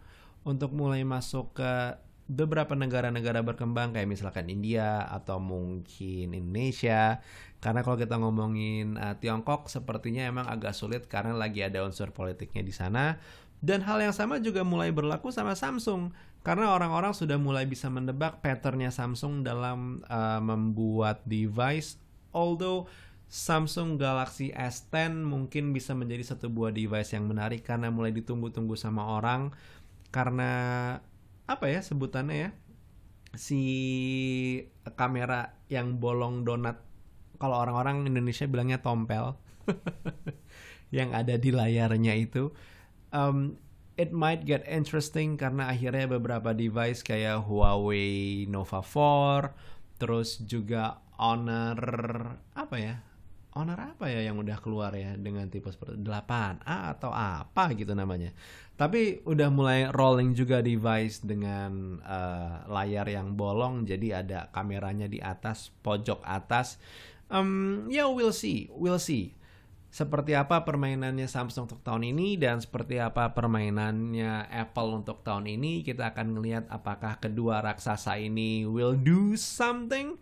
untuk 0.47 0.71
mulai 0.71 1.03
masuk 1.03 1.59
ke 1.59 2.04
beberapa 2.25 2.73
negara-negara 2.73 3.45
berkembang 3.45 3.93
kayak 3.93 4.09
misalkan 4.09 4.49
India 4.49 5.05
atau 5.05 5.37
mungkin 5.37 6.33
Indonesia. 6.33 7.21
Karena 7.61 7.85
kalau 7.85 7.97
kita 7.97 8.17
ngomongin 8.17 8.97
uh, 8.97 9.17
Tiongkok 9.17 9.69
sepertinya 9.69 10.25
emang 10.25 10.49
agak 10.49 10.73
sulit 10.73 11.05
karena 11.05 11.37
lagi 11.37 11.61
ada 11.61 11.85
unsur 11.85 12.09
politiknya 12.09 12.65
di 12.65 12.73
sana. 12.73 13.21
Dan 13.61 13.81
hal 13.85 14.01
yang 14.01 14.13
sama 14.13 14.41
juga 14.41 14.61
mulai 14.65 14.89
berlaku 14.93 15.29
sama 15.29 15.57
Samsung. 15.57 16.13
Karena 16.45 16.77
orang-orang 16.77 17.17
sudah 17.17 17.41
mulai 17.41 17.65
bisa 17.65 17.89
mendebak 17.89 18.41
patternnya 18.45 18.93
Samsung 18.93 19.41
dalam 19.41 20.05
uh, 20.05 20.41
membuat 20.41 21.25
device. 21.25 21.97
Although 22.29 22.85
Samsung 23.25 23.97
Galaxy 23.97 24.53
S10 24.53 25.25
mungkin 25.25 25.73
bisa 25.73 25.97
menjadi 25.97 26.37
satu 26.37 26.53
buah 26.53 26.69
device 26.69 27.17
yang 27.17 27.25
menarik 27.25 27.65
karena 27.65 27.89
mulai 27.89 28.13
ditunggu-tunggu 28.13 28.77
sama 28.77 29.17
orang. 29.17 29.49
Karena 30.13 30.53
apa 31.45 31.65
ya 31.69 31.79
sebutannya 31.81 32.35
ya? 32.35 32.49
Si 33.35 33.61
kamera 34.97 35.57
yang 35.69 35.97
bolong 36.01 36.45
donat. 36.45 36.81
Kalau 37.35 37.59
orang-orang 37.59 38.07
Indonesia 38.07 38.47
bilangnya 38.47 38.79
tompel. 38.79 39.35
Yang 40.95 41.09
ada 41.11 41.35
di 41.35 41.51
layarnya 41.51 42.13
itu. 42.15 42.55
Um, 43.11 43.59
it 43.99 44.11
might 44.11 44.43
get 44.43 44.63
interesting 44.67 45.35
karena 45.39 45.71
akhirnya 45.71 46.07
beberapa 46.19 46.51
device 46.51 47.03
kayak 47.03 47.47
Huawei 47.47 48.43
Nova 48.47 48.83
4 48.83 49.99
terus 49.99 50.43
juga 50.43 50.99
Honor 51.15 51.79
apa 52.51 52.75
ya 52.75 52.95
Honor 53.55 53.95
apa 53.95 54.11
ya 54.11 54.19
yang 54.19 54.35
udah 54.35 54.59
keluar 54.59 54.91
ya 54.91 55.15
dengan 55.15 55.47
tipe 55.47 55.71
seperti 55.71 55.95
8A 56.03 56.91
atau 56.91 57.07
apa 57.15 57.71
gitu 57.71 57.95
namanya. 57.95 58.35
Tapi 58.75 59.23
udah 59.23 59.47
mulai 59.47 59.87
rolling 59.87 60.35
juga 60.35 60.59
device 60.59 61.23
dengan 61.23 62.03
uh, 62.03 62.67
layar 62.67 63.07
yang 63.07 63.39
bolong 63.39 63.87
jadi 63.87 64.19
ada 64.19 64.51
kameranya 64.51 65.07
di 65.07 65.23
atas 65.23 65.71
pojok 65.79 66.19
atas. 66.27 66.75
Um, 67.31 67.87
ya 67.87 68.03
yeah, 68.03 68.07
we'll 68.11 68.35
see, 68.35 68.67
we'll 68.75 68.99
see. 68.99 69.31
Seperti 69.87 70.35
apa 70.35 70.67
permainannya 70.67 71.23
Samsung 71.23 71.71
untuk 71.71 71.79
tahun 71.79 72.11
ini 72.11 72.35
dan 72.35 72.59
seperti 72.59 72.99
apa 72.99 73.31
permainannya 73.31 74.51
Apple 74.51 74.99
untuk 74.99 75.23
tahun 75.23 75.47
ini 75.47 75.87
kita 75.87 76.11
akan 76.11 76.35
melihat 76.35 76.67
apakah 76.67 77.15
kedua 77.23 77.63
raksasa 77.63 78.19
ini 78.19 78.67
will 78.67 78.99
do 78.99 79.39
something 79.39 80.19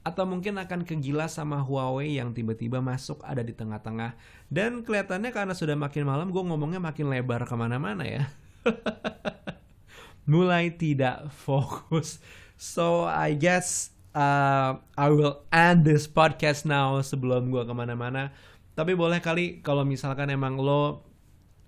atau 0.00 0.24
mungkin 0.24 0.56
akan 0.56 0.88
kegilas 0.88 1.36
sama 1.36 1.60
Huawei 1.60 2.16
yang 2.16 2.32
tiba-tiba 2.32 2.80
masuk 2.80 3.20
ada 3.20 3.44
di 3.44 3.52
tengah-tengah. 3.52 4.16
Dan 4.48 4.80
kelihatannya 4.80 5.28
karena 5.28 5.52
sudah 5.52 5.76
makin 5.76 6.08
malam 6.08 6.32
gue 6.32 6.40
ngomongnya 6.40 6.80
makin 6.80 7.12
lebar 7.12 7.44
ke 7.44 7.54
mana-mana 7.54 8.08
ya. 8.08 8.24
Mulai 10.30 10.72
tidak 10.72 11.28
fokus. 11.32 12.20
So 12.56 13.04
I 13.04 13.36
guess 13.36 13.92
uh, 14.16 14.80
I 14.96 15.08
will 15.12 15.44
end 15.52 15.84
this 15.84 16.08
podcast 16.08 16.64
now 16.64 16.96
sebelum 17.04 17.52
gue 17.52 17.62
ke 17.68 17.74
mana-mana. 17.76 18.32
Tapi 18.72 18.96
boleh 18.96 19.20
kali 19.20 19.60
kalau 19.60 19.84
misalkan 19.84 20.32
emang 20.32 20.56
lo 20.56 21.04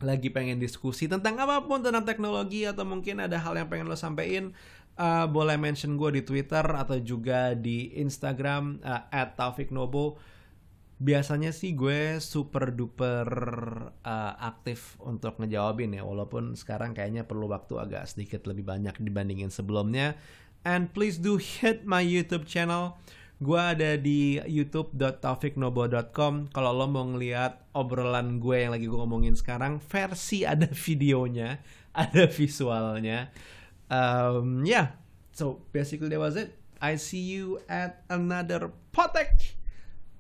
lagi 0.03 0.35
pengen 0.35 0.59
diskusi 0.59 1.07
tentang 1.07 1.39
apa 1.39 1.63
pun 1.63 1.79
tentang 1.79 2.03
teknologi 2.03 2.67
atau 2.67 2.83
mungkin 2.83 3.23
ada 3.23 3.39
hal 3.39 3.55
yang 3.55 3.71
pengen 3.71 3.87
lo 3.87 3.95
sampein 3.95 4.51
uh, 4.99 5.27
boleh 5.29 5.57
mention 5.57 5.97
gue 5.97 6.21
di 6.21 6.23
Twitter 6.25 6.65
atau 6.65 6.99
juga 7.01 7.55
di 7.57 7.93
Instagram 8.01 8.81
uh, 8.83 9.03
@taufiknobo 9.37 10.19
biasanya 11.03 11.51
sih 11.51 11.75
gue 11.75 12.23
super 12.23 12.71
duper 12.71 13.27
uh, 14.07 14.33
aktif 14.39 14.95
untuk 15.03 15.43
ngejawabin 15.43 15.99
ya 15.99 16.07
walaupun 16.07 16.55
sekarang 16.55 16.95
kayaknya 16.95 17.27
perlu 17.27 17.51
waktu 17.51 17.75
agak 17.83 18.07
sedikit 18.07 18.47
lebih 18.47 18.63
banyak 18.63 18.95
dibandingin 19.03 19.51
sebelumnya. 19.51 20.15
And 20.63 20.95
please 20.95 21.19
do 21.19 21.43
hit 21.43 21.83
my 21.83 22.07
YouTube 22.07 22.47
channel. 22.47 22.95
Gue 23.43 23.59
ada 23.59 23.99
di 23.99 24.39
youtube.taufiknobo.com 24.39 26.55
kalau 26.55 26.71
lo 26.71 26.87
mau 26.87 27.03
ngeliat 27.03 27.75
obrolan 27.75 28.39
gue 28.39 28.63
yang 28.63 28.71
lagi 28.71 28.87
gue 28.87 28.95
ngomongin 28.95 29.35
sekarang 29.35 29.83
versi 29.83 30.47
ada 30.47 30.71
videonya 30.87 31.59
ada 31.91 32.31
visualnya 32.31 33.35
um, 33.93 34.65
yeah 34.65 34.97
so 35.37 35.61
basically 35.77 36.09
that 36.09 36.17
was 36.17 36.41
it 36.41 36.57
I 36.83 36.97
see 36.99 37.23
you 37.23 37.63
at 37.71 38.03
another 38.11 38.73
potek 38.91 39.55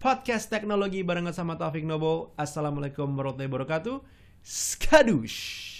podcast 0.03 0.47
teknologi 0.51 1.07
barengan 1.07 1.31
sama 1.31 1.55
Taufik 1.55 1.83
Nobo. 1.87 2.35
Assalamualaikum 2.39 3.07
warahmatullahi 3.15 3.51
wabarakatuh. 3.51 4.03
Skadush. 4.43 5.72